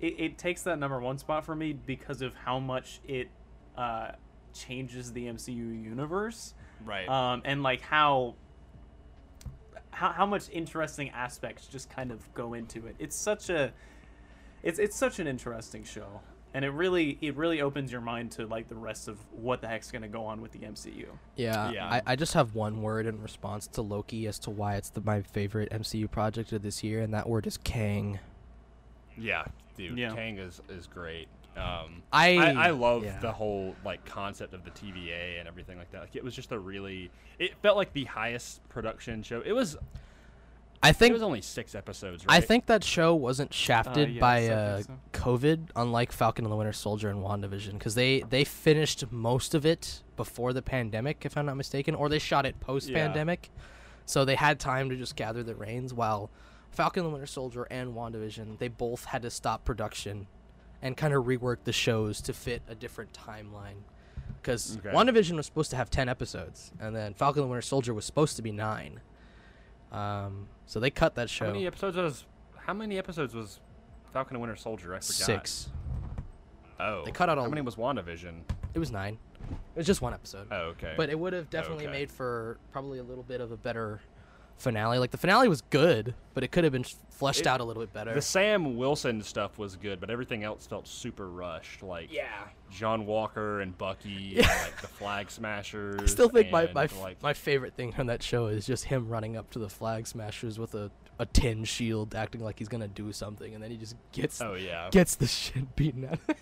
[0.00, 3.28] it it takes that number one spot for me because of how much it
[3.76, 4.12] uh,
[4.54, 7.08] changes the MCU universe, right.
[7.08, 8.34] um, and like how.
[9.94, 12.96] How, how much interesting aspects just kind of go into it.
[12.98, 13.74] It's such a,
[14.62, 16.22] it's it's such an interesting show,
[16.54, 19.68] and it really it really opens your mind to like the rest of what the
[19.68, 21.06] heck's gonna go on with the MCU.
[21.36, 21.86] Yeah, Yeah.
[21.88, 25.00] I, I just have one word in response to Loki as to why it's the,
[25.00, 28.18] my favorite MCU project of this year, and that word is Kang.
[29.16, 29.44] yeah,
[29.76, 30.14] dude, Yeah.
[30.14, 31.28] Kang is is great.
[31.56, 33.18] Um, I I, I love yeah.
[33.18, 36.00] the whole like concept of the TVA and everything like that.
[36.00, 39.42] Like it was just a really, it felt like the highest production show.
[39.44, 39.76] It was,
[40.84, 42.26] I think it think was only six episodes.
[42.26, 42.38] Right?
[42.38, 44.98] I think that show wasn't shafted yes, by uh, so.
[45.12, 49.64] COVID, unlike Falcon and the Winter Soldier and WandaVision, because they they finished most of
[49.64, 53.50] it before the pandemic, if I'm not mistaken, or they shot it post pandemic,
[54.06, 55.94] so they had time to just gather the reins.
[55.94, 56.30] While
[56.70, 60.26] Falcon and the Winter Soldier and WandaVision, they both had to stop production
[60.80, 63.84] and kind of rework the shows to fit a different timeline.
[64.40, 64.90] Because Okay.
[64.90, 68.04] WandaVision was supposed to have ten episodes, and then Falcon and the Winter Soldier was
[68.04, 69.00] supposed to be nine.
[69.92, 71.44] Um, so they cut that show.
[71.44, 72.24] How many episodes was?
[72.56, 73.60] How many episodes was
[74.14, 74.94] Falcon and Winter Soldier?
[74.94, 75.12] I forgot.
[75.26, 75.68] Six.
[76.80, 77.04] Oh.
[77.04, 78.40] They cut out How many was WandaVision?
[78.72, 79.18] It was nine.
[79.50, 80.46] It was just one episode.
[80.50, 80.94] Oh, okay.
[80.96, 81.92] But it would have definitely Okay.
[81.92, 84.00] made for probably a little bit of a better
[84.58, 84.98] finale.
[84.98, 87.82] Like the finale was good, but it could have been fleshed It- out a little
[87.82, 88.14] bit better.
[88.14, 91.82] the Sam Wilson stuff was good, but everything else felt super rushed.
[91.82, 92.26] Like yeah.
[92.70, 94.50] John Walker and Bucky, Yeah.
[94.50, 96.00] and, like the Flag Smashers.
[96.02, 98.66] I still think my and, my, f- like, my favorite thing from that show is
[98.66, 102.58] just him running up to the flag smashers with a, a tin shield, acting like
[102.58, 104.88] he's gonna do something, and then he just gets Oh yeah.
[104.90, 106.18] gets the shit beaten out.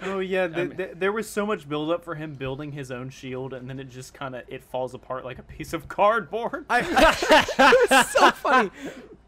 [0.00, 0.12] of him.
[0.14, 2.90] Oh yeah, th- mean- th- there was so much build up for him building his
[2.90, 5.88] own shield, and then it just kind of it falls apart like a piece of
[5.88, 6.66] cardboard.
[6.70, 6.80] I,
[7.58, 8.70] I it was so funny.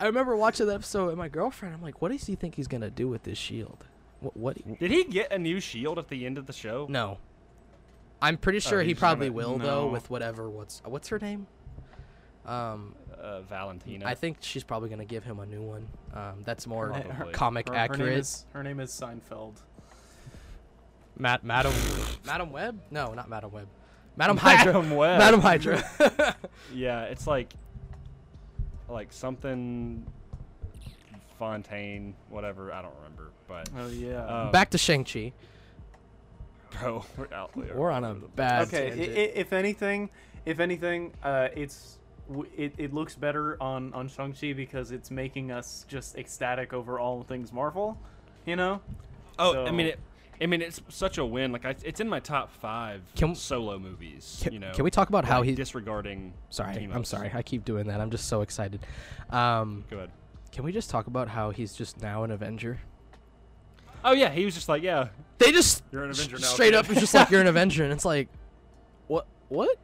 [0.00, 1.74] I remember watching that episode with my girlfriend.
[1.74, 3.84] I'm like, what does he think he's gonna do with this shield?
[4.20, 4.36] What?
[4.36, 6.86] what Did he get a new shield at the end of the show?
[6.88, 7.18] No.
[8.22, 11.46] I'm pretty sure he probably gonna- will though with whatever what's what's her name?
[12.46, 14.06] Um Uh, Valentina.
[14.06, 15.86] I think she's probably going to give him a new one.
[16.14, 17.10] Um that's more Probably.
[17.10, 18.18] Her- comic her, her name accurate.
[18.18, 19.56] is her name is Seinfeld.
[21.18, 21.72] Matt Madam
[22.26, 22.78] Madam Web?
[22.90, 23.68] No, not Madam Web.
[24.16, 24.72] Madam Hydra.
[24.74, 25.18] Madam Web.
[25.18, 25.82] Madam Hydra.
[26.74, 27.52] Yeah, it's like
[28.88, 30.04] like something
[31.38, 32.72] Fontaine, whatever.
[32.72, 34.24] I don't remember, but Oh yeah.
[34.26, 35.32] um, Back to Shang-Chi.
[36.80, 37.74] bro, we're out there.
[37.76, 38.90] We're on a bad okay.
[38.90, 40.10] i- if anything,
[40.44, 41.98] if anything, uh, it's
[42.56, 46.98] it, it looks better on on Shang Chi because it's making us just ecstatic over
[46.98, 47.98] all things Marvel.
[48.46, 48.80] You know.
[49.38, 50.00] Oh, I mean it.
[50.40, 51.52] I mean, it's such a win.
[51.52, 54.40] Like, I, it's in my top five Can- solo movies.
[54.42, 56.34] Can, you know, can we talk about how like, he disregarding?
[56.50, 57.30] Sorry, I'm sorry.
[57.34, 58.00] I keep doing that.
[58.00, 58.80] I'm just so excited.
[59.30, 60.10] Um Go ahead.
[60.52, 62.78] can we just talk about how he's just now an Avenger?
[64.04, 65.08] Oh yeah, he was just like, yeah,
[65.38, 66.74] They just You're an Avenger now, straight kid.
[66.76, 68.28] up is just like you're an Avenger, and it's like,
[69.08, 69.26] what?
[69.48, 69.78] What?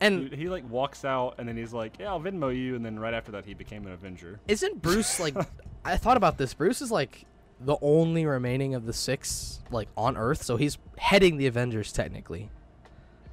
[0.00, 2.84] And Dude, he like walks out and then he's like, yeah, I'll Venmo you, and
[2.84, 4.40] then right after that he became an Avenger.
[4.48, 5.34] isn't Bruce like?
[5.84, 6.54] I thought about this.
[6.54, 7.24] Bruce is like
[7.60, 12.50] the only remaining of the six like on Earth, so he's heading the Avengers technically.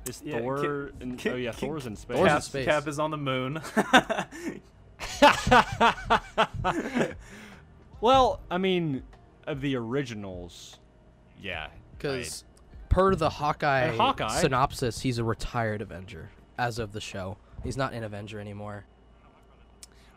[0.08, 0.58] Is Yeah, Thor?
[0.58, 2.18] Ki- in, oh, Ki- oh yeah, Ki- Thor's in space.
[2.18, 2.66] Thor's in space.
[2.66, 3.62] Cap is on the moon.
[8.02, 9.04] well, I mean,
[9.48, 10.78] of the originals,
[11.42, 11.68] yeah,
[11.98, 12.44] Because
[12.90, 17.38] per the Hawkeye, Hawkeye- synopsis, he's a retired Avenger as of the show.
[17.64, 18.86] He's not an Avenger anymore.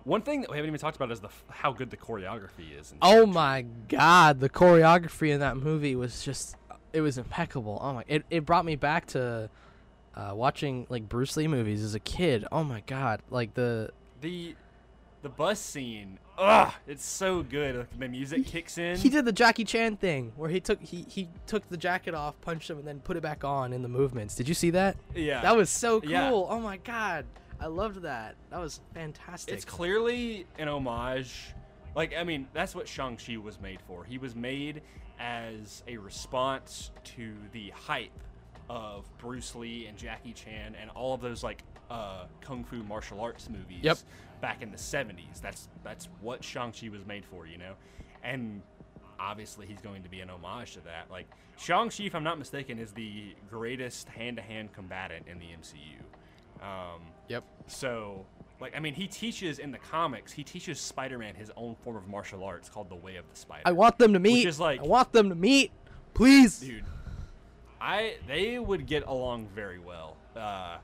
[0.05, 2.95] One thing that we haven't even talked about is the how good the choreography is.
[3.03, 6.57] Oh my god, the choreography in that movie was just
[6.93, 7.79] it was impeccable.
[7.83, 9.51] Oh my it, it brought me back to
[10.15, 12.47] uh, watching like Bruce Lee movies as a kid.
[12.51, 13.91] Oh my god, like the
[14.21, 14.55] The
[15.21, 17.77] the bus scene, ugh, it's so good.
[17.77, 18.97] Like, the music kicks in.
[18.97, 22.41] he did the Jackie Chan thing where he took he he took the jacket off,
[22.41, 24.37] punched him and then put it back on in the movements.
[24.37, 24.97] Did you see that?
[25.15, 26.11] yeah, That was so cool.
[26.11, 26.31] Yeah.
[26.31, 27.27] Oh my god.
[27.61, 28.37] I loved that.
[28.51, 29.55] That was fantastic.
[29.55, 31.55] It's clearly an homage.
[31.97, 34.05] Like, I mean, that's what Shang-Chi was made for.
[34.05, 34.83] He was made
[35.19, 38.13] as a response to the hype
[38.71, 43.21] of Bruce Lee and Jackie Chan and all of those like uh, kung fu martial
[43.21, 43.99] arts movies Yep.
[44.41, 45.41] back in the 70s.
[45.41, 47.73] That's that's what Shang-Chi was made for, you know.
[48.23, 48.63] And
[49.19, 51.11] obviously he's going to be an homage to that.
[51.11, 56.63] Like Shang-Chi, if I'm not mistaken, is the greatest hand-to-hand combatant in the MCU.
[56.63, 57.45] Um, Yep.
[57.67, 58.25] so,
[58.61, 60.33] like, I mean, he teaches in the comics.
[60.33, 63.63] He teaches Spider-Man his own form of martial arts called the Way of the Spider.
[63.67, 64.47] I want them to meet.
[64.47, 65.71] is like- I want them to meet.
[66.15, 66.59] Please.
[66.61, 66.85] dude.
[67.81, 70.17] I they would get along very well.
[70.35, 70.79] Uh,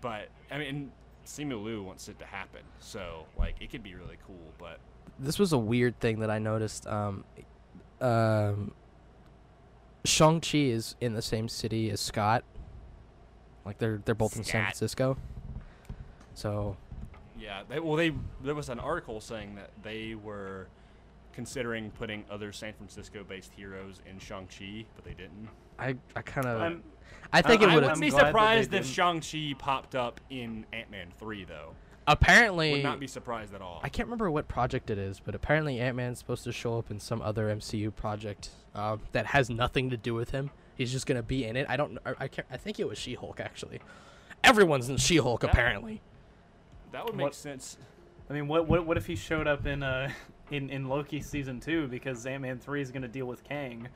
[0.00, 0.90] but I mean,
[1.26, 4.52] Simu Liu wants it to happen, so like it could be really cool.
[4.58, 4.78] But
[5.18, 6.86] this was a weird thing that I noticed.
[6.86, 7.24] Um,
[8.00, 8.72] um,
[10.04, 12.44] Shang Chi is in the same city as Scott.
[13.66, 15.18] Like they're they're both in San Francisco.
[16.38, 16.76] So
[17.38, 18.12] yeah, they, well, they
[18.44, 20.68] there was an article saying that they were
[21.32, 25.48] considering putting other San Francisco-based heroes in Shang-Chi, but they didn't.
[25.78, 26.82] I I kind of I'm-
[27.42, 28.86] think I- it I would wouldn't be glad that surprised if.
[28.86, 31.74] Shang-Chi popped up in Ant-Man 3, though.
[32.06, 32.70] apparently.
[32.72, 33.80] Would not be surprised at all.
[33.82, 36.90] I can't remember what project it is, but apparently Ant Man's supposed to show up
[36.90, 40.50] in some other MCU project um, that has nothing to do with him.
[40.76, 41.66] He's just gonna be in it.
[41.68, 41.98] I don't.
[42.06, 42.46] I, I can't.
[42.50, 43.80] I think it was She Hulk actually.
[44.44, 46.00] Everyone's in She Hulk That- apparently.
[46.92, 47.76] That would make What- sense.
[48.30, 50.10] I mean, what what what if he showed up in uh
[50.50, 53.88] in in Loki season two because Ant Man three is gonna deal with Kang,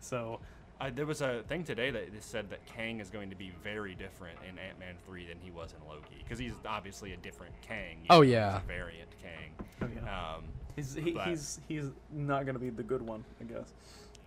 [0.00, 0.40] so
[0.80, 3.94] I, there was a thing today that said that Kang is going to be very
[3.94, 6.16] different in Ant Man 3 than he was in Loki.
[6.18, 7.98] Because he's obviously a different Kang.
[8.00, 8.56] you Oh, know, he's yeah.
[8.56, 9.66] a variant Kang.
[9.82, 10.34] oh, yeah.
[10.34, 13.72] Um, he's he, but- he's he's not gonna be the good one, I guess.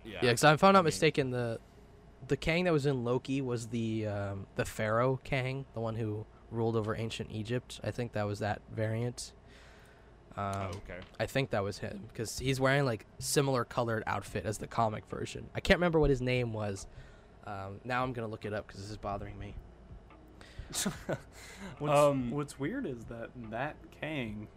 [0.06, 0.12] yeah.
[0.14, 1.60] Yeah, because if I'm not I mean- mistaken, the
[2.28, 6.24] the Kang that was in Loki was the um, the Pharaoh Kang, the one who
[6.50, 7.80] ruled over ancient Egypt.
[7.84, 9.32] I think that was that variant.
[10.36, 11.00] Um, Oh, okay.
[11.18, 15.04] I think that was him because he's wearing like similar colored outfit as the comic
[15.06, 15.48] version.
[15.54, 16.86] I can't remember what his name was.
[17.46, 19.54] Um, now I'm gonna look it up because this is bothering me.
[21.78, 24.48] What's Um, what's weird is that that Kang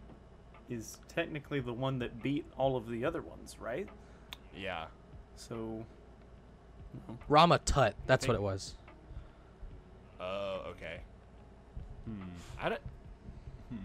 [0.68, 3.88] is technically the one that beat all of the other ones, right?
[4.54, 4.86] Yeah.
[5.36, 5.84] So
[7.28, 8.74] Rama Tut, that's what it was.
[10.20, 11.00] Oh, okay.
[12.04, 12.22] Hmm.
[12.60, 12.80] I don't.
[13.70, 13.76] Hmm.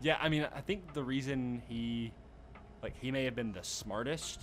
[0.00, 2.12] Yeah, I mean, I think the reason he,
[2.82, 4.42] like, he may have been the smartest,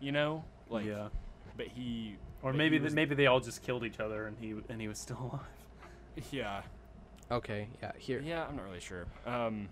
[0.00, 1.08] you know, like, yeah,
[1.56, 4.26] but he, or but maybe he th- was- maybe they all just killed each other
[4.26, 5.18] and he and he was still
[6.18, 6.24] alive.
[6.32, 6.62] yeah,
[7.30, 8.20] Okay, yeah, here.
[8.24, 9.06] yeah, I'm not really sure.
[9.26, 9.68] Um,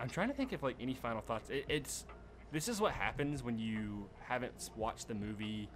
[0.00, 1.48] I'm trying to think of like any final thoughts.
[1.50, 2.04] It, it's,
[2.52, 5.68] this is what happens when you haven't watched the movie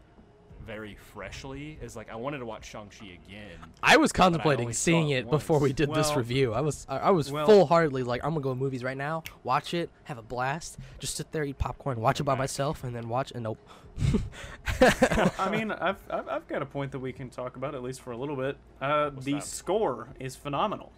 [0.64, 1.78] very freshly.
[1.82, 3.58] Is like I wanted to watch Shang Chi again.
[3.82, 5.76] I was But I contemplating seeing it it before we once.
[5.76, 6.52] did this review.
[6.52, 8.96] I was I, I was well- full heartedly like I'm gonna go to movies right
[8.96, 12.84] now, watch it, have a blast, just sit there, eat popcorn, watch it by myself,
[12.84, 13.32] and then watch.
[13.32, 13.58] And nope.
[15.38, 18.00] I mean, I've, I've I've got a point that we can talk about at least
[18.00, 18.56] for a little bit.
[18.80, 19.44] Uh, the that?
[19.44, 20.90] score is phenomenal.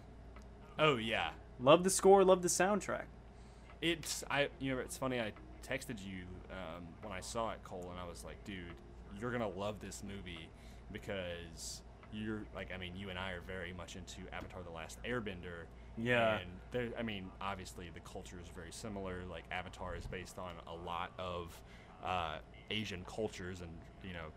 [0.79, 2.23] Oh yeah, Love the score.
[2.23, 3.05] Love the soundtrack.
[3.81, 5.31] It's I you know it's funny I
[5.67, 8.73] texted you um, when I saw it Cole and I was like dude
[9.19, 10.49] you're gonna love this movie
[10.91, 11.81] because
[12.13, 15.65] you're like I mean you and I are very much into Avatar: The Last Airbender.
[15.97, 16.37] Yeah.
[16.37, 19.23] And there I mean obviously the culture is very similar.
[19.29, 21.59] Like Avatar is based on a lot of
[22.03, 22.37] uh,
[22.71, 23.71] Asian cultures and
[24.03, 24.27] you know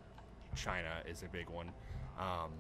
[0.56, 1.70] China is a big one.
[2.18, 2.50] Um,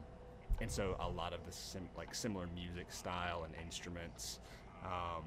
[0.60, 4.38] and so a lot of the sim- like similar music style and instruments.
[4.84, 5.24] Um,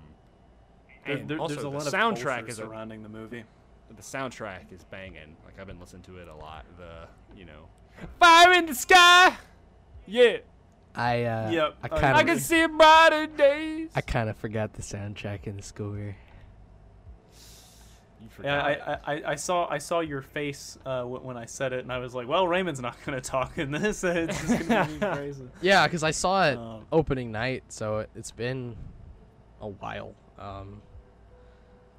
[1.05, 3.43] and there- also there's a the lot of soundtrack is a, surrounding the movie.
[3.95, 5.35] The soundtrack is banging.
[5.45, 6.65] Like I've been listening to it a lot.
[6.77, 7.67] The you know,
[8.19, 9.35] fire in the sky.
[10.05, 10.37] Yeah,
[10.95, 13.89] I uh, Yep, I I kind I can see brighter days.
[13.95, 16.15] I kind of forgot the soundtrack in the score.
[18.21, 18.61] You Yeah.
[19.05, 21.97] I, I, I saw I saw your face uh, when I said it, and I
[21.99, 24.03] was like, "Well, Raymond's not gonna talk in this.
[24.03, 28.09] It's just gonna be crazy." Yeah, because I saw it Um, opening night, so it,
[28.15, 28.75] it's been
[29.61, 30.13] a while.
[30.39, 30.81] Um,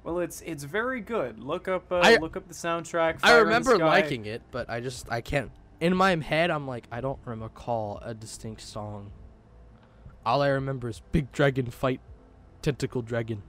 [0.05, 1.39] Well, it's it's very good.
[1.39, 3.15] Look up uh, I- look up the soundtrack.
[3.23, 3.85] I Fire in the remember Sky.
[3.87, 5.49] liking it, but I just I can't.
[5.81, 9.11] In my head, I'm like I don't recall a distinct song.
[10.23, 11.99] All I remember is big dragon fight,
[12.61, 13.41] tentacle dragon.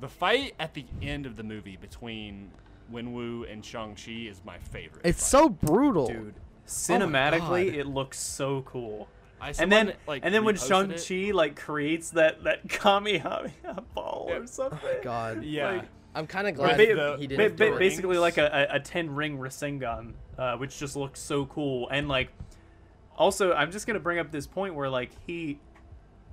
[0.00, 2.50] the fight at the end of the movie between
[2.92, 5.02] Wenwu and Shang Chi is my favorite.
[5.04, 5.28] It's fight.
[5.28, 6.08] so brutal.
[6.08, 6.34] dude.
[6.66, 7.78] Cinematically, God.
[7.78, 9.08] it looks so cool.
[9.40, 13.82] I, And then like, and then when reposted Shang Chi like creates that that Kamehameha
[13.94, 14.36] ball Yeah.
[14.38, 14.78] or something.
[15.02, 15.70] God, yeah.
[15.70, 15.84] like-
[16.14, 17.56] I'm kind of Ba- glad the- he didn't.
[17.56, 17.78] ba- do it.
[17.78, 18.20] basically rings.
[18.20, 21.88] like a, a, a 10 ring Rasengan, uh, which just looks so cool.
[21.90, 22.30] And like,
[23.16, 25.60] also, I'm just gonna bring up this point where like he,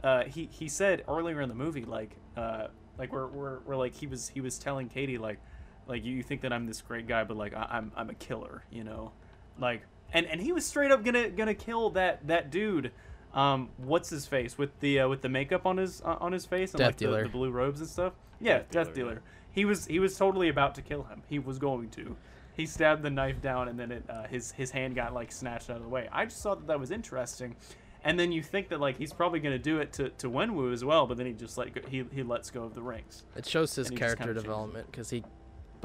[0.04, 3.94] uh, he he said earlier in the movie like, uh, like we're, we're, we're like
[3.94, 5.40] he was he was telling Katy like,
[5.88, 8.64] like you think that I'm this great guy, but like I, I'm I'm a killer,
[8.72, 9.12] you know,
[9.60, 9.82] like
[10.16, 12.92] and and he was straight up gonna gonna kill that that dude.
[13.34, 16.46] Um, what's his face with the uh, with the makeup on his uh, on his
[16.46, 17.24] face and Death like the, Dealer.
[17.24, 18.14] the blue robes and stuff?
[18.40, 19.22] Yeah, Death Death Dealer, Dealer.
[19.52, 21.22] He was he was totally about to kill him.
[21.30, 22.16] He was going to.
[22.56, 25.70] He stabbed the knife down, and then it, uh, his his hand got like snatched
[25.70, 26.08] out of the way.
[26.12, 27.56] I just thought that that was interesting.
[28.06, 30.72] And then you think that like he's probably going to do it to to Wenwu
[30.72, 33.24] as well, but then he just like he he lets go of the rings.
[33.36, 34.48] It shows his And he just character kinda changes it.
[34.48, 35.24] development because he,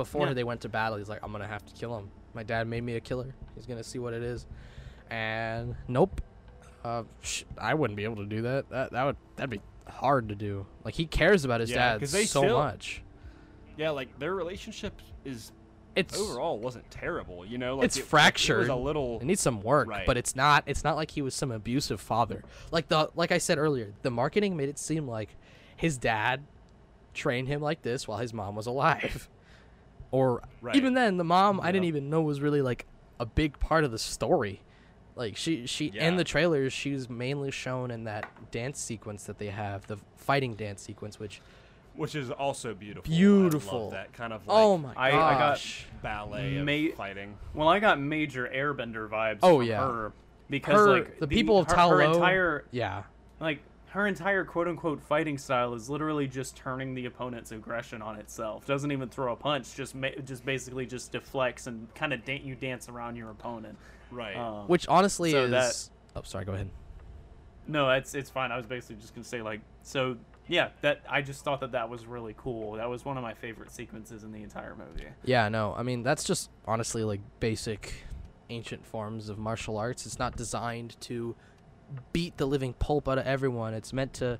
[0.04, 0.34] before Yeah.
[0.34, 2.10] they went to battle, he's like, I'm gonna have to kill him.
[2.34, 3.34] My dad made me a killer.
[3.54, 4.46] He's gonna see what it is,
[5.10, 6.20] and nope,
[6.84, 8.68] uh, sh- I wouldn't be able to do that.
[8.70, 10.66] That that would that'd be hard to do.
[10.84, 13.02] Like he cares about his Yeah, dad so still- much.
[13.76, 15.52] yeah, like their relationship is
[15.96, 17.44] It's overall wasn't terrible.
[17.44, 18.58] You know, like it's it- It, fractured.
[18.60, 19.18] was a little.
[19.18, 20.06] It needs some work, Right.
[20.06, 20.62] but it's not.
[20.66, 22.44] It's not like he was some abusive father.
[22.70, 25.30] Like the like I said earlier, the marketing made it seem like
[25.76, 26.44] his dad
[27.12, 29.28] trained him like this while his mom was alive.
[30.12, 30.74] Or Right.
[30.76, 32.86] even then, the mom I didn't even know was really like
[33.18, 34.60] a big part of the story.
[35.16, 39.48] Like she she in the trailers, she's mainly shown in that dance sequence that they
[39.48, 41.40] have, the fighting dance sequence, which
[41.94, 43.12] which is also beautiful.
[43.12, 43.82] I Beautiful.
[43.84, 46.94] love that kind of oh like oh my I- I got- gosh, ballet of Ma-
[46.96, 47.36] fighting.
[47.52, 49.40] Well, I got major Airbender vibes.
[49.42, 49.80] Oh, from yeah.
[49.84, 50.12] her
[50.48, 53.02] because Her- like the people of her, her entire yeah,
[53.40, 53.58] like
[53.90, 58.64] her entire quote unquote fighting style is literally just turning the opponent's aggression on itself.
[58.66, 62.40] Doesn't even throw a punch, just ma- just basically just deflects and kind of da-
[62.40, 63.76] you dance around your opponent.
[64.10, 64.36] Right.
[64.36, 65.50] Um, Which honestly So is.
[65.50, 66.44] that- Oh, sorry.
[66.44, 66.70] Go ahead.
[67.68, 68.50] No, it's it's fine.
[68.50, 70.16] I was basically just gonna say like so.
[70.48, 72.72] Yeah, that I just thought that that was really cool.
[72.72, 75.06] That was one of my favorite sequences in the entire movie.
[75.24, 75.74] Yeah, no.
[75.76, 77.92] I mean, that's just honestly like basic
[78.48, 80.06] ancient forms of martial arts.
[80.06, 81.36] It's not designed to
[82.12, 83.74] beat the living pulp out of everyone.
[83.74, 84.38] It's meant to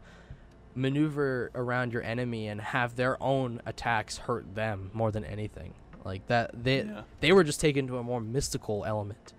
[0.74, 5.74] maneuver around your enemy and have their own attacks hurt them more than anything.
[6.05, 7.03] Like that they Yeah.
[7.20, 9.34] they were just taken to a more mystical element.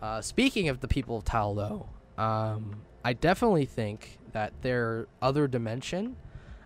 [0.00, 5.06] Uh, speaking of the people of Ta Lo, though, um, I definitely think that their
[5.22, 6.16] other dimension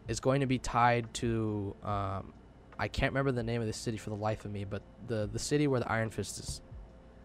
[0.09, 1.77] is going to be tied to.
[1.85, 2.33] Um,
[2.79, 5.29] I can't remember the name of the city for the life of me, but the
[5.31, 6.61] the city where the Iron Fist is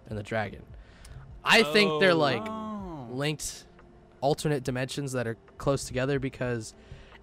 [0.07, 0.63] and the dragon.
[1.43, 2.15] I think they're Oh.
[2.17, 2.70] like Oh.
[3.11, 3.65] Linked
[4.21, 6.73] alternate dimensions that are close together because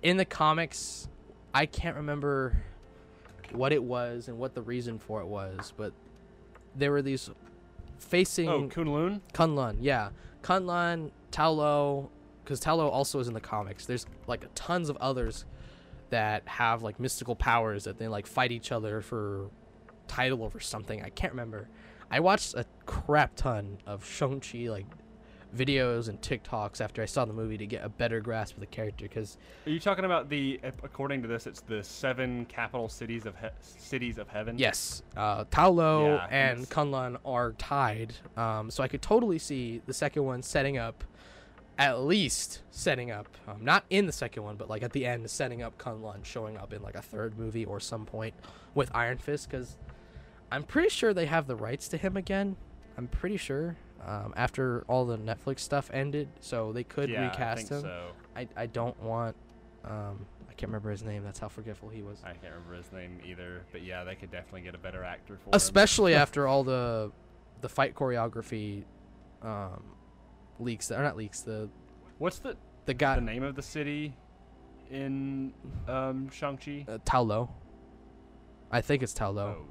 [0.02, 1.08] in the comics
[1.54, 2.62] I can't remember
[3.52, 5.92] what it was and what the reason for it was, but
[6.74, 7.30] there were these
[7.98, 9.20] facing oh, Kunlun.
[9.32, 10.10] Kunlun, yeah.
[10.42, 12.10] Kunlun, Ta Lo,
[12.44, 13.86] because Ta Lo also is in the comics.
[13.86, 15.44] There's like tons of others
[16.10, 19.50] that have like mystical powers that they like fight each other for
[20.06, 21.02] title over something.
[21.02, 21.68] I can't remember.
[22.10, 24.86] I watched a crap ton of Shang-Chi like
[25.56, 28.66] videos and TikToks after I saw the movie to get a better grasp of the
[28.66, 30.60] character because Are you talking about the?
[30.82, 34.58] According to this, it's the seven capital cities of he- cities of heaven.
[34.58, 36.68] Yes, uh, Ta Lo Yeah, and yes.
[36.68, 41.02] Kunlun are tied, um, so I could totally see the second one setting up,
[41.78, 45.30] at least setting up, um, not in the second one, but like at the end,
[45.30, 48.34] setting up Kunlun showing up in like a third movie or some point
[48.74, 49.76] with Iron Fist, because
[50.52, 52.56] I'm pretty sure they have the rights to him again.
[52.96, 53.76] I'm pretty sure
[54.06, 57.80] um, after all the Netflix stuff ended, so they could yeah, recast I him.
[57.82, 59.36] So I I don't want.
[59.84, 61.22] Um, I can't remember his name.
[61.24, 62.20] That's how forgetful he was.
[62.24, 65.36] I can't remember his name either, but yeah, they could definitely get a better actor
[65.36, 65.54] for him.
[65.54, 67.12] especially after all the
[67.60, 68.84] the fight choreography
[69.42, 69.82] um
[70.60, 71.68] leaks or not leaks the
[72.18, 74.14] What's the the guy the name of the city
[74.90, 75.52] in
[75.86, 76.86] um, Shang-Chi?
[76.88, 77.50] uh, Ta Lo.
[78.70, 79.58] I think it's Ta Lo.
[79.60, 79.64] Oh.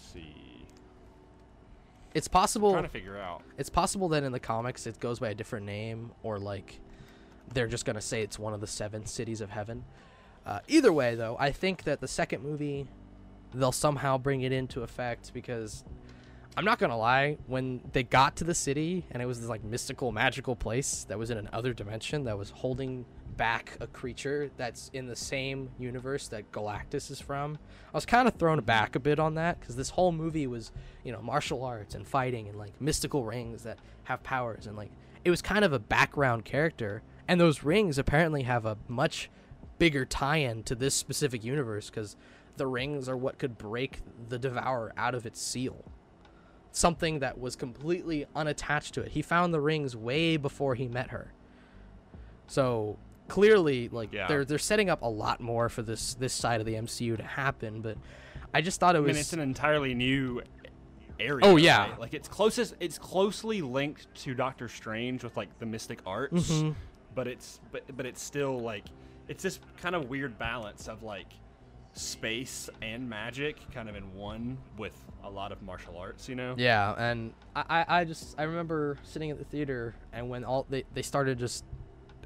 [0.00, 0.66] Let's see.
[2.14, 2.68] It's possible.
[2.70, 3.42] I'm trying to figure out.
[3.56, 6.80] it's possible that in the comics it goes by a different name or like
[7.52, 9.84] they're just to say it's one of the seven cities of heaven.
[10.46, 12.86] Uh, either way though, I think that the second movie
[13.52, 15.84] they'll somehow bring it into effect because
[16.56, 19.62] I'm not gonna lie, when they got to the city and it was this like
[19.62, 23.04] mystical, magical place that was in another dimension that was holding
[23.40, 27.56] back a creature that's in the same universe that Galactus is from,
[27.88, 30.72] I was kind of thrown back a bit on that because this whole movie was,
[31.04, 34.90] you know, martial arts and fighting and like mystical rings that have powers and like
[35.24, 37.00] it was kind of a background character.
[37.26, 39.30] And those rings apparently have a much
[39.78, 42.16] bigger tie-in to this specific universe because
[42.58, 45.82] the rings are what could break the devourer out of its seal.
[46.72, 49.12] Something that was completely unattached to it.
[49.12, 51.32] He found the rings way before he met her.
[52.46, 52.98] So
[53.30, 54.26] clearly like Yeah.
[54.28, 57.22] they're they're setting up a lot more for this this side of the MCU to
[57.22, 57.96] happen but
[58.52, 60.42] I just thought it was I mean, it's an entirely new
[61.20, 61.44] area.
[61.46, 61.90] Oh, yeah.
[61.90, 62.00] right?
[62.00, 62.74] Like it's closest.
[62.80, 66.74] It's closely linked to Doctor Strange with like the mystic arts, Mhm.
[67.14, 68.84] but it's but but it's still like
[69.28, 71.28] it's this kind of weird balance of like
[71.92, 76.28] space and magic kind of in one with a lot of martial arts.
[76.28, 76.54] You know.
[76.56, 80.66] Yeah, and I, I, I just I remember sitting at the theater and when all
[80.68, 81.64] they, they started just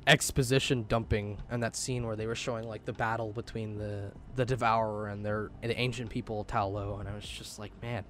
[0.07, 4.45] exposition dumping and that scene where they were showing like the battle between the the
[4.45, 8.05] devourer and their the ancient people of Ta Lo and I was just like man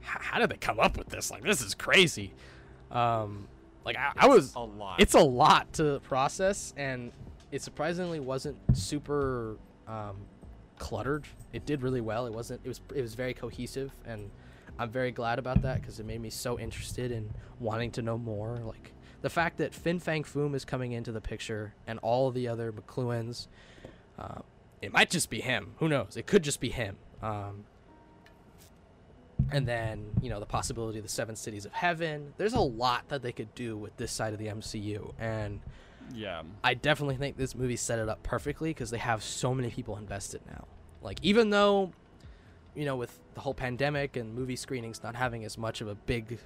[0.00, 1.30] how, how did they come up with this?
[1.30, 2.32] Like this is crazy.
[2.90, 3.48] Um
[3.84, 5.00] like I, I was a lot.
[5.00, 7.12] it's a lot to process and
[7.50, 9.56] it surprisingly wasn't super
[9.86, 10.16] um,
[10.78, 11.26] cluttered.
[11.52, 12.24] It did really well.
[12.26, 14.30] It wasn't it was it was very cohesive and
[14.78, 18.16] i'm very glad about that because it made me so interested in wanting to know
[18.16, 18.92] more like
[19.22, 22.72] the fact that fin fang foom is coming into the picture and all the other
[22.72, 23.46] Makluans
[24.18, 24.42] uh,
[24.82, 25.74] it might just be him.
[25.78, 26.16] Who knows?
[26.16, 26.96] It could just be him.
[27.22, 27.64] Um,
[29.50, 32.34] and then you know the possibility of the seven cities of heaven.
[32.36, 35.60] There's a lot that they could do with this side of the mcu and
[36.14, 36.42] yeah.
[36.62, 39.96] i definitely think this movie set it up perfectly because they have so many people
[39.96, 40.66] invested now.
[41.00, 41.92] Like even though
[42.74, 45.94] you know with the whole pandemic and movie screenings not having as much of a
[45.94, 46.38] big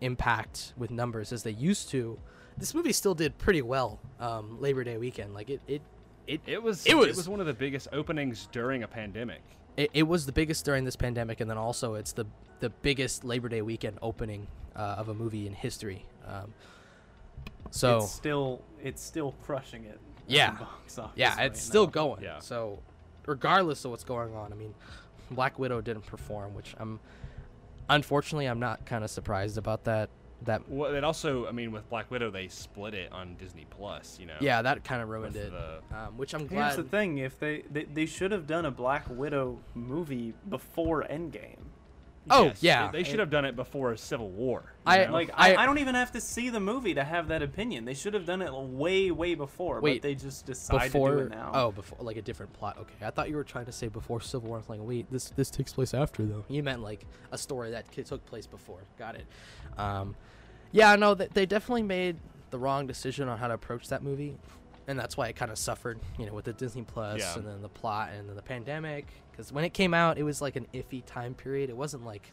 [0.00, 2.18] impact with numbers as they used to
[2.56, 5.82] this movie still did pretty well um, labor day weekend like it it
[6.26, 6.86] it, It was.
[6.86, 7.28] It was It was- was.
[7.28, 9.42] one of the biggest openings during a pandemic.
[9.76, 12.26] it, it was the biggest during this pandemic and then also it's the
[12.60, 14.46] the biggest labor day weekend opening
[14.76, 16.52] uh, of a movie in history Um,
[17.70, 19.98] so it's still it's still crushing it.
[20.26, 20.52] Yeah.
[20.52, 21.90] box office yeah, right it's still now.
[21.90, 22.22] going.
[22.22, 22.38] Yeah.
[22.40, 22.78] So
[23.26, 24.74] regardless of what's going on, I mean,
[25.30, 27.00] Black Widow didn't perform, which I'm
[27.90, 30.08] unfortunately I'm not kind of surprised about that.
[30.44, 34.16] That Well, it also, I mean, with Black Widow, they split it on Disney Plus.
[34.18, 34.36] You know.
[34.40, 35.52] yeah, that kind of ruined it.
[35.52, 36.64] the- Um, which I'm glad.
[36.64, 41.02] Here's the thing: if they they, they should have done a Black Widow movie before
[41.10, 41.58] Endgame.
[42.28, 42.90] Oh, Yes, yeah.
[42.90, 44.74] They should have done it before Civil War.
[44.84, 45.12] I- know?
[45.12, 47.86] Like I, I- I don't even have to see the movie to have that opinion.
[47.86, 49.80] They should have done it way way before.
[49.80, 51.50] Wait, but they just decide before to do it now.
[51.54, 54.20] oh before like a different plot okay i thought you were trying to say before
[54.20, 57.06] civil war I was like wait this this takes place after though you meant like
[57.32, 59.26] a story that took place before got it
[59.78, 60.14] um
[60.72, 62.16] yeah no they, they definitely made
[62.50, 64.36] the wrong decision on how to approach that movie
[64.86, 67.34] and that's why it kind of suffered you know with the disney plus Yeah.
[67.36, 69.06] and then the plot and then the pandemic
[69.40, 72.32] because when it came out it was like an iffy time period it wasn't like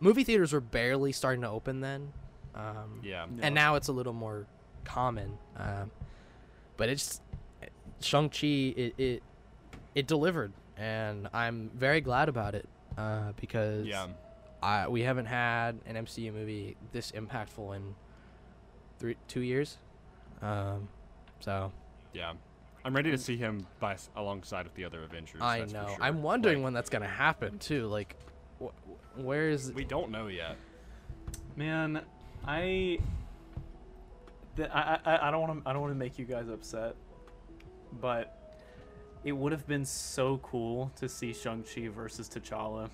[0.00, 2.12] movie theaters were barely starting to open then
[2.54, 3.26] um yeah.
[3.36, 3.46] Yeah.
[3.46, 4.46] and now it's a little more
[4.84, 5.38] common.
[5.56, 5.90] Um,
[6.76, 7.20] but it's
[8.00, 8.46] Shang Chi.
[8.76, 9.22] It, it
[9.94, 12.68] it delivered, and I'm very glad about it
[12.98, 14.08] uh, because Yeah.
[14.62, 17.94] I, we haven't had an MCU movie this impactful in
[18.98, 19.78] three two years.
[20.42, 20.88] Um,
[21.40, 21.72] so
[22.12, 22.32] Yeah.
[22.84, 25.40] I'm ready to um, see him by s- alongside of the other Avengers.
[25.40, 25.86] I that's for know.
[25.88, 25.96] sure.
[26.00, 27.86] I'm wondering Like, when that's gonna happen too.
[27.86, 28.16] Like,
[28.60, 28.70] wh-
[29.18, 30.56] where is we don't know yet.
[31.56, 32.00] Man,
[32.46, 32.98] I,
[34.56, 36.96] th- I, I, I don't want to, I don't want to make you guys upset,
[38.00, 38.38] but
[39.22, 42.88] it would have been so cool to see Shang Chi versus T'Challa.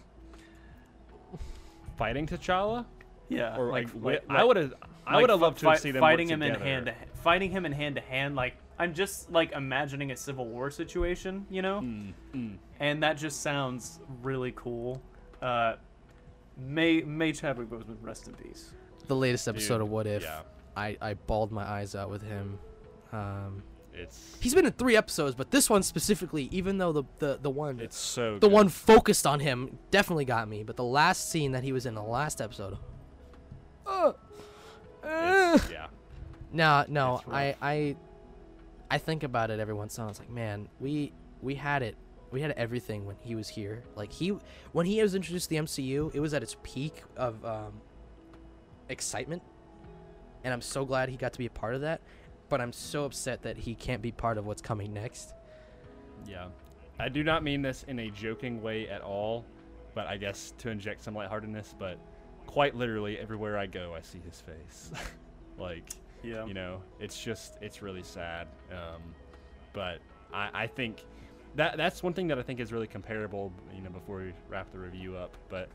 [1.96, 2.84] Fighting T'Challa,
[3.28, 4.74] Yeah, or like, like, wi- I would have,
[5.06, 7.50] I like would have loved to fi- see them fighting him in hand to fighting
[7.50, 8.36] him in hand to hand.
[8.36, 12.56] Like I'm just like imagining a civil war situation, you know, Mm, mm.
[12.80, 15.02] and that just sounds really cool.
[15.42, 15.74] Uh,
[16.56, 18.70] may May Chadwick Boseman rest in peace.
[19.06, 20.22] the latest episode Dude, of What If?
[20.22, 20.40] Yeah.
[20.76, 22.58] I I bawled my eyes out with him.
[23.12, 23.62] Um,
[23.94, 27.50] It's He's been in three episodes, but this one specifically, even though the the, the
[27.50, 28.52] one it's so the good.
[28.52, 31.94] one focused on him definitely got me, but the last scene that he was in
[31.94, 32.78] the last episode.
[33.86, 34.12] Uh,
[35.02, 35.86] uh, It's- yeah.
[36.52, 37.96] no, no, I I
[38.90, 40.10] I think about it every once in a while.
[40.10, 41.12] It's like, man, we
[41.42, 41.96] we had it.
[42.30, 43.84] We had everything when he was here.
[43.96, 44.36] Like he
[44.72, 47.80] when he was introduced to the MCU, it was at its peak of um,
[48.88, 49.42] excitement.
[50.44, 52.00] And I'm so glad he got to be a part of that.
[52.48, 55.34] But I'm so upset that he can't be part of what's coming next.
[56.26, 56.46] Yeah.
[56.98, 59.44] I do not mean this in a joking way at all,
[59.94, 61.98] but I guess to inject some lightheartedness, but
[62.46, 64.90] quite literally everywhere I go I see his face.
[65.58, 65.84] like
[66.22, 66.46] Yeah.
[66.46, 68.48] you know, it's just it's really sad.
[68.72, 69.02] Um,
[69.72, 70.00] but
[70.32, 71.04] I, I think
[71.56, 74.70] that that's one thing that I think is really comparable, you know, before we wrap
[74.72, 75.36] the review up.
[75.48, 75.68] But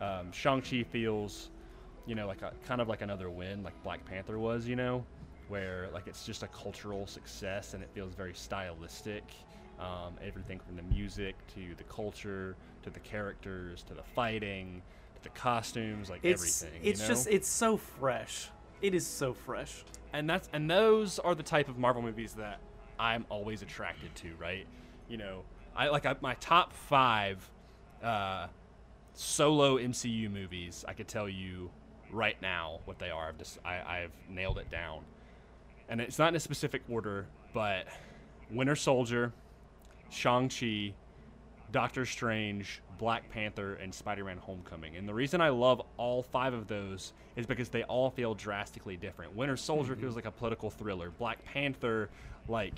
[0.00, 1.50] um, Shang-Chi feels,
[2.06, 5.04] you know, like a kind of like another win, like Black Panther was, you know,
[5.48, 9.24] where like it's just a cultural success and it feels very stylistic.
[9.78, 14.82] Um, everything from the music to the culture to the characters to the fighting
[15.14, 16.84] to the costumes, like It's everything.
[16.84, 17.06] you it's know?
[17.08, 18.48] just it's so fresh.
[18.80, 19.84] It is so fresh.
[20.12, 22.60] and that's and those are the type of Marvel movies that
[22.98, 24.66] I'm always attracted to, right?
[25.08, 25.42] You know,
[25.76, 27.48] I like I, my top five
[28.02, 28.46] uh,
[29.14, 30.84] solo MCU movies.
[30.86, 31.70] I could tell you
[32.10, 33.28] right now what they are.
[33.28, 35.04] I've just I, I've nailed it down,
[35.88, 37.86] and it's not in a specific order, but
[38.50, 39.32] Winter Soldier,
[40.10, 40.94] Shang Chi,
[41.70, 44.96] Doctor Strange, Black Panther, and Spider Man Homecoming.
[44.96, 48.96] And the reason I love all five of those is because they all feel drastically
[48.96, 49.36] different.
[49.36, 50.02] Winter Soldier mm-hmm.
[50.02, 51.10] feels like a political thriller.
[51.10, 52.08] Black Panther,
[52.48, 52.74] like,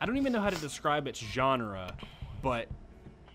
[0.00, 1.94] I don't even know how to describe its genre,
[2.42, 2.68] but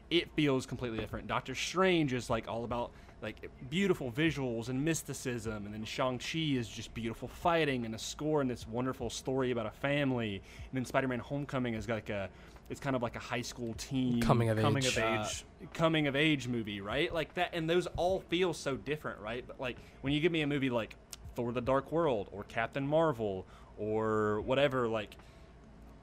[0.09, 1.27] it feels completely different.
[1.27, 2.91] Doctor Strange is like all about
[3.21, 7.99] like beautiful visuals and mysticism, and then Shang Chi is just beautiful fighting and a
[7.99, 10.35] score and this wonderful story about a family.
[10.35, 12.29] And then Spider Man Homecoming is like a,
[12.69, 14.97] it's kind of like a high school teen Coming of Coming age.
[14.97, 15.25] of uh,
[15.73, 17.13] coming of age movie, right?
[17.13, 19.43] Like that, and those all feel so different, right?
[19.45, 20.95] But like when you give me a movie like
[21.35, 23.45] Thor: The Dark World or Captain Marvel
[23.77, 25.15] or whatever, like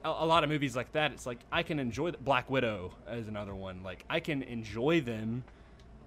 [0.05, 2.93] a, a lot of movies like that, it's like I can enjoy the, Black Widow
[3.07, 3.83] as another one.
[3.83, 5.45] Like I can enjoy them,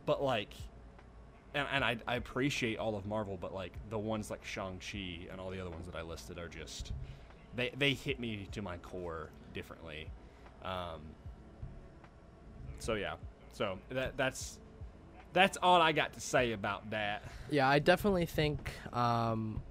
[0.05, 0.53] but like.
[1.53, 5.27] And, and I, I appreciate all of Marvel, but like the ones like Shang Chi
[5.31, 6.91] and all the other ones that I listed are just
[7.55, 10.09] they they hit me to my core differently.
[10.67, 11.01] Um,
[12.79, 13.15] so yeah,
[13.53, 14.59] so that that's
[15.33, 17.23] that's all I got to say about that.
[17.49, 19.61] Yeah, I definitely think um,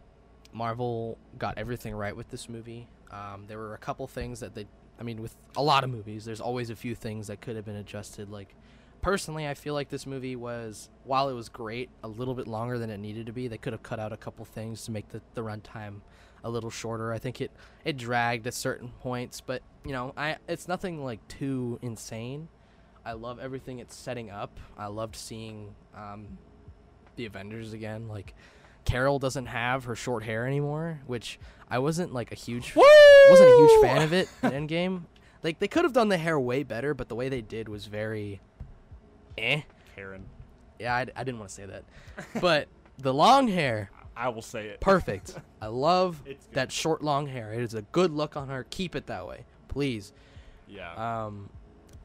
[0.52, 2.88] Marvel got everything right with this movie.
[3.10, 4.66] Um, there were a couple things that they,
[4.98, 7.64] I mean, with a lot of movies, there's always a few things that could have
[7.64, 8.54] been adjusted, like
[9.02, 12.78] personally, I feel like this movie was, while it was great, a little bit longer
[12.78, 13.46] than it needed to be.
[13.46, 16.00] They could have cut out a couple things to make the, the runtime
[16.46, 17.12] a little shorter.
[17.12, 17.50] I think it
[17.84, 22.48] it dragged at certain points, but you know, I it's nothing like too insane.
[23.04, 24.58] I love everything it's setting up.
[24.78, 26.38] I loved seeing um,
[27.16, 28.08] the Avengers again.
[28.08, 28.34] Like
[28.84, 31.38] Carol doesn't have her short hair anymore, which
[31.68, 35.02] I wasn't like a huge wasn't a huge fan of it in Endgame.
[35.42, 37.86] Like they could have done the hair way better, but the way they did was
[37.86, 38.40] very
[39.36, 39.62] eh.
[39.96, 40.26] Karen.
[40.78, 41.84] Yeah, I, I didn't want to say that.
[42.40, 42.68] But
[42.98, 44.80] the long hair, I will say it.
[44.80, 45.36] perfect.
[45.60, 47.52] I love that short long hair.
[47.52, 48.64] It is a good look on her.
[48.70, 50.12] Keep it that way, please.
[50.68, 50.92] Yeah.
[51.26, 51.50] Um,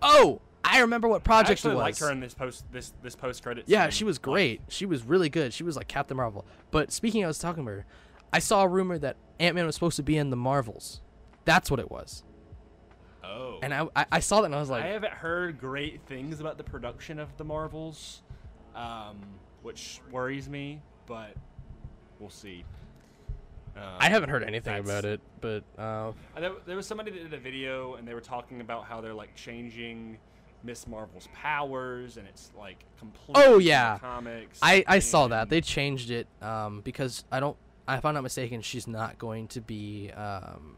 [0.02, 1.82] oh, I remember what I project actually it was.
[1.82, 3.66] liked her in this post this this post credit.
[3.68, 4.62] yeah, she was great.
[4.68, 5.54] She was really good.
[5.54, 6.46] She was like Captain Marvel.
[6.70, 7.86] But speaking, I was talking about her.
[8.34, 11.02] I saw a rumor that Ant Man was supposed to be in the Marvels.
[11.46, 12.24] That's what it was.
[13.24, 13.60] Oh.
[13.62, 16.40] And I, I, I saw that and I was like, I haven't heard great things
[16.40, 18.22] about the production of the Marvels,
[18.76, 19.20] um,
[19.62, 21.34] which worries me, but
[22.22, 22.64] we'll see.
[23.76, 27.34] Um, I haven't heard anything about it, but uh, There, there was somebody that did
[27.34, 30.18] a video and they were talking about how they're like changing
[30.64, 33.98] Miss Marvel's powers and it's like completely Oh, yeah.
[33.98, 34.60] comics.
[34.62, 37.58] I, I saw that they changed it um, because I don't
[37.90, 40.76] if I'm not mistaken she's not going to be um,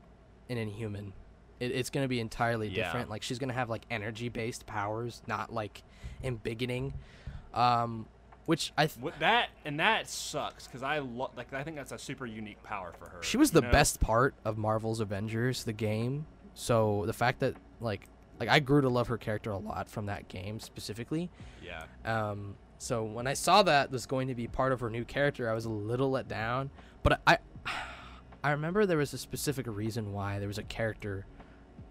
[0.49, 1.13] an Inhuman.
[1.59, 2.83] It, it's going to be entirely Yeah.
[2.85, 3.09] different.
[3.09, 5.81] Like she's going to have like energy based powers, not like
[6.23, 6.93] embiggening.
[7.55, 8.07] Um,
[8.45, 11.97] which I th- that and that sucks because I lo- like I think that's a
[11.97, 13.23] super unique power for her.
[13.23, 13.71] she was the know?
[13.71, 16.25] best part of Marvel's Avengers, the game.
[16.53, 18.07] So the fact that like
[18.39, 21.29] like I grew to love her character a lot from that game specifically.
[21.63, 21.83] Yeah.
[22.05, 25.49] Um, so when I saw that was going to be part of her new character,
[25.49, 26.69] I was a little let down.
[27.01, 27.37] But I,
[28.43, 31.25] I remember there was a specific reason why there was a character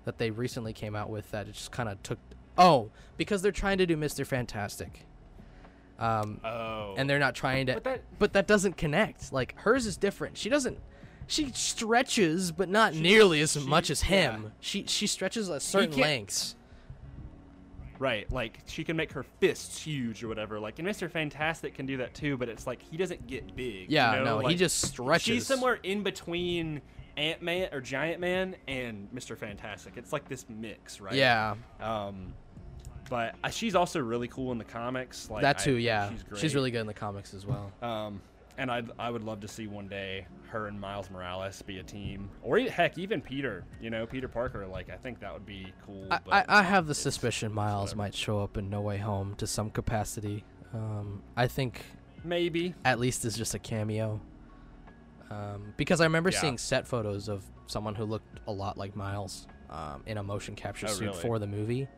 [0.05, 2.19] that they recently came out with that it just kind of took.
[2.59, 5.07] Oh, because they're trying to do Mister Fantastic.
[6.03, 6.95] Um, Oh.
[6.99, 7.75] and they're not trying to.
[7.75, 9.33] But that- but that doesn't connect.
[9.33, 10.37] Like hers is different.
[10.37, 10.79] She doesn't.
[11.29, 14.33] She stretches, but not She- nearly as she- much as yeah.
[14.33, 14.53] him.
[14.61, 16.57] She she stretches at certain lengths.
[17.99, 20.59] Right, like she can make her fists huge or whatever.
[20.59, 21.09] Like, and Mr.
[21.09, 23.83] Fantastic can do that too, but it's like he doesn't get big.
[23.83, 24.41] you Yeah, know?
[24.41, 25.23] no, he just stretches.
[25.25, 26.83] She's somewhere in between
[27.17, 29.39] Ant Man or Giant Man and Mr.
[29.39, 29.97] Fantastic.
[29.97, 31.15] It's like this mix, right?
[31.15, 32.35] Yeah, Um,
[33.13, 35.29] but uh, she's also really cool in the comics.
[35.29, 35.75] Like that too.
[35.75, 36.41] think Yeah, she's, great.
[36.41, 37.71] she's really good in the comics as well.
[37.83, 38.23] Um,
[38.57, 41.83] and I I would love to see one day her and Miles Morales be a
[41.83, 43.65] team, or heck, even Peter.
[43.83, 44.67] You know, Peter Parker.
[44.67, 46.07] Like I think that would be cool.
[46.11, 47.97] I, I, I have the suspicion Miles whatever.
[47.99, 50.45] might show up in No Way Home to some capacity.
[50.75, 51.83] Um, I think
[52.25, 52.75] maybe.
[52.87, 54.21] at least is just a cameo.
[55.31, 56.41] Um, because I remember Yeah.
[56.41, 60.55] seeing set photos of someone who looked a lot like Miles um, in a motion
[60.55, 61.21] capture Oh, suit really?
[61.21, 61.89] for the movie.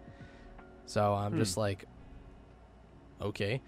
[0.87, 1.39] So I'm Hmm.
[1.39, 1.85] just like,
[3.21, 3.61] okay,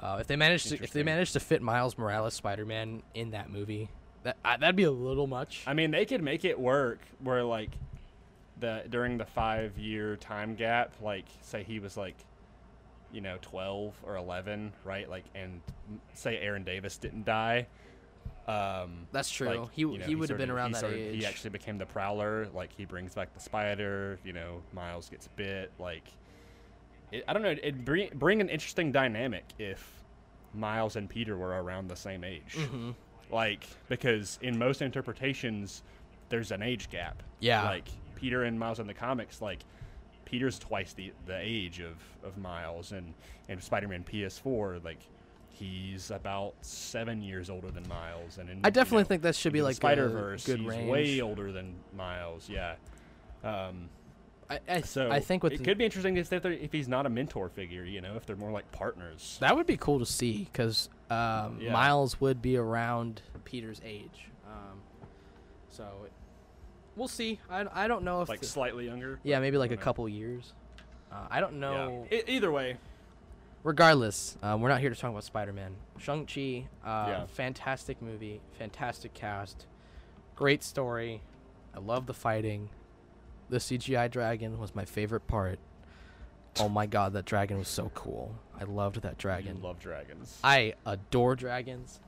[0.00, 3.50] uh, if they manage to if they manage to fit Miles Morales Spider-Man in that
[3.50, 3.88] movie,
[4.22, 5.62] that I, that'd be a little much.
[5.66, 7.70] I mean, they could make it work where like
[8.60, 12.16] the during the five year time gap, like say he was like,
[13.12, 15.08] you know, twelve or eleven, right?
[15.08, 15.60] Like, and
[16.14, 17.66] say Aaron Davis didn't die.
[18.48, 19.48] Um, That's true.
[19.48, 21.16] like, he you know, he would have been around that started- age.
[21.16, 22.48] He actually became the Prowler.
[22.54, 24.18] Like he brings back the spider.
[24.24, 25.72] You know, Miles gets bit.
[25.80, 26.04] Like,
[27.12, 27.54] it, I don't know.
[27.62, 30.02] It bring bring an interesting dynamic if
[30.54, 32.54] Miles and Peter were around the same age.
[32.56, 32.94] Mhm.
[33.30, 35.82] Like because in most interpretations,
[36.28, 37.22] there's an age gap.
[37.40, 37.64] Yeah.
[37.64, 39.60] Like Peter and Miles in the comics, like
[40.24, 43.14] Peter's twice the the age of of Miles, and
[43.48, 44.98] and Spider-Man PS4, like
[45.50, 49.34] he's about seven years older than Miles, and in, I definitely you know, think that
[49.36, 50.44] should be like Spider Verse.
[50.44, 50.90] good he's range.
[50.90, 52.48] way older than Miles.
[52.48, 52.74] Yeah.
[53.44, 53.88] Um,
[54.48, 57.04] I, I, so I think with it the- could be interesting if if he's not
[57.06, 59.36] a mentor figure, you know, if they're more like partners.
[59.40, 61.72] That would be cool to see because um, Yeah.
[61.72, 64.28] Miles would be around Peter's age.
[64.46, 64.80] Um,
[65.68, 66.12] so it-
[66.96, 67.40] we'll see.
[67.50, 69.18] I, I don't know if Like the- slightly younger.
[69.24, 69.82] yeah maybe like a know.
[69.82, 70.52] couple years.
[71.10, 72.06] Uh, I don't know.
[72.10, 72.18] Yeah.
[72.18, 72.76] E- either way,
[73.64, 75.74] Regardless, um, we're not here to talk about Spider-Man.
[75.98, 77.26] Shang Chi, uh, Yeah.
[77.26, 79.66] fantastic movie, fantastic cast,
[80.36, 81.20] great story.
[81.74, 82.68] I love the fighting.
[83.48, 85.58] The CGI dragon was my favorite part.
[86.58, 88.34] Oh my god, that dragon was so cool.
[88.58, 89.56] I loved that dragon.
[89.56, 90.38] you love dragons.
[90.42, 92.00] I adore dragons,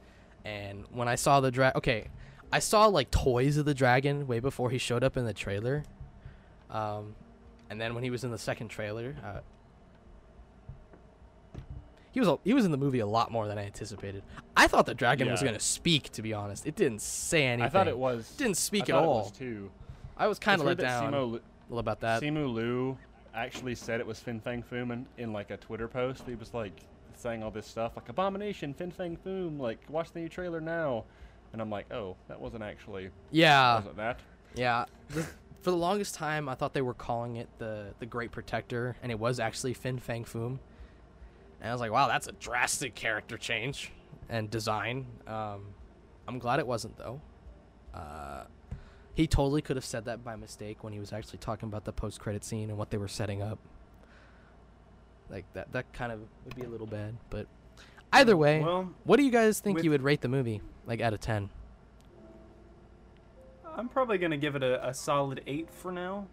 [0.44, 2.08] and when I saw the dragon, okay,
[2.50, 5.84] I saw like toys of the dragon way before he showed up in the trailer,
[6.70, 7.14] um,
[7.68, 9.40] and then when he was in the second trailer, uh,
[12.10, 14.22] he was a, he was in the movie a lot more than I anticipated.
[14.56, 16.10] I thought the dragon was gonna speak.
[16.12, 17.66] To be honest, it didn't say anything.
[17.66, 19.18] I thought it was didn't speak I at all.
[19.24, 19.70] was too.
[20.18, 21.40] I was kind of let down Simu,
[21.70, 22.22] about that.
[22.22, 22.98] Simu Liu
[23.34, 26.24] actually said it was Fin Fang Foom in, in like a Twitter post.
[26.26, 26.72] He was like
[27.14, 31.04] saying all this stuff like Abomination, Fin Fang Foom, like watch the new trailer now.
[31.52, 34.20] And I'm like, oh, that wasn't actually Yeah, wasn't that.
[34.54, 34.84] yeah.
[35.10, 35.22] The,
[35.60, 39.10] for the longest time, I thought they were calling it the the Great Protector, and
[39.10, 40.58] it was actually Fin Fang Foom.
[41.60, 43.92] And I was like, wow, that's a drastic character change
[44.28, 45.06] and design.
[45.26, 45.66] Um,
[46.28, 47.20] I'm glad it wasn't though.
[47.94, 48.44] Uh,
[49.18, 51.92] he totally could have said that by mistake when he was actually talking about the
[51.92, 53.58] post credit scene and what they were setting up.
[55.28, 57.48] Like that that kind of would be a little bad, but
[58.12, 61.14] either way, Well, what do you guys think you would rate the movie like out
[61.14, 61.50] of 10?
[63.76, 66.28] I'm probably gonna give it a, a solid eight for now.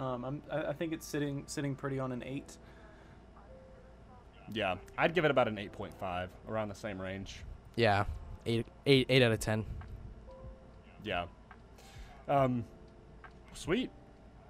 [0.00, 2.56] Um, I'm, I, I think it's sitting sitting pretty on an eight.
[4.50, 7.44] Yeah, I'd give it about an 8.5, around the same range.
[7.76, 8.06] Yeah.
[8.46, 9.66] 8 8 8 out of 10.
[11.04, 11.26] Yeah.
[12.30, 12.64] Um,
[13.52, 13.90] sweet.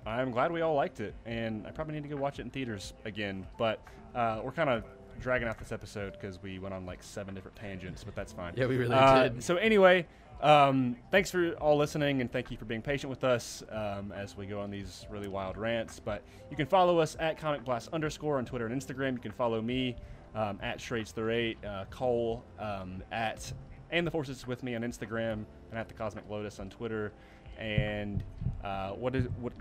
[0.06, 2.50] I'm glad we all liked it, and I probably need to go watch it in
[2.50, 3.46] theaters again.
[3.58, 3.80] But
[4.14, 4.84] uh, we're kind of
[5.20, 8.54] dragging out this episode because we went on like seven different tangents, but that's fine.
[8.56, 9.42] Yeah, we really Uh, did.
[9.44, 10.06] So anyway,
[10.40, 14.36] um, thanks for all listening, and thank you for being patient with us um, as
[14.36, 16.00] we go on these really wild rants.
[16.00, 19.12] But you can follow us at Comic Blast underscore on Twitter and Instagram.
[19.12, 19.96] You can follow me
[20.34, 23.52] um, at Shrades the Rate, uh, Cole um, at
[23.90, 27.12] and the Forces with me on Instagram, and at the Cosmic Lotus on Twitter.
[27.60, 28.24] And
[28.64, 29.52] uh, what is what?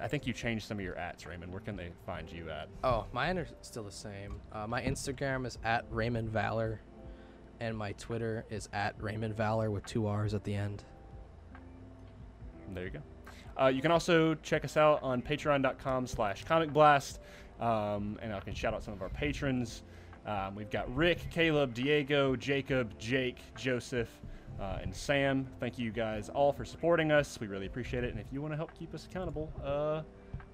[0.00, 1.50] I think you changed some of your ats, Raymond.
[1.50, 2.68] Where can they find you at?
[2.84, 4.40] Oh, mine are still the same.
[4.52, 6.80] Uh, my Instagram is at Raymond Valor,
[7.60, 10.84] and my Twitter is at Raymond Valor with two R's at the end.
[12.74, 13.00] There you go.
[13.60, 17.20] Uh, you can also check us out on patreon.com slash comic blast.
[17.60, 19.82] Um, and I can shout out some of our patrons.
[20.26, 24.10] Um, we've got Rick, Caleb, Diego, Jacob, Jake, Joseph,
[24.60, 25.46] uh, and Sam.
[25.60, 27.38] Thank you guys all for supporting us.
[27.40, 28.10] We really appreciate it.
[28.10, 30.02] And if you want to help keep us accountable, uh,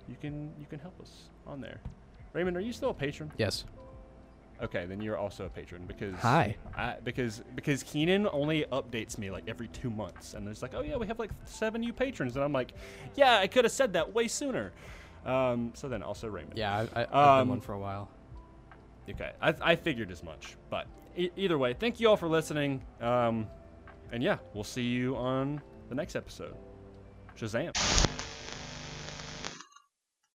[0.08, 1.80] you can you can help us on there.
[2.32, 3.30] Raymond, are you still a patron?
[3.36, 3.64] Yes.
[4.62, 6.56] Okay, then you're also a patron because Hi.
[6.76, 10.82] I, because because Keenan only updates me like every two months, and there's like, oh
[10.82, 12.72] yeah, we have like seven new patrons, and I'm like,
[13.16, 14.72] yeah, I could have said that way sooner.
[15.26, 16.58] Um, so then also Raymond.
[16.58, 18.08] Yeah, I, I, I've Um, been one for a while.
[19.10, 22.82] Okay, I, I figured as much, but e- either way, thank you all for listening.
[23.00, 23.48] Um,
[24.12, 26.54] and yeah, we'll see you on the next episode.
[27.36, 28.21] Shazam.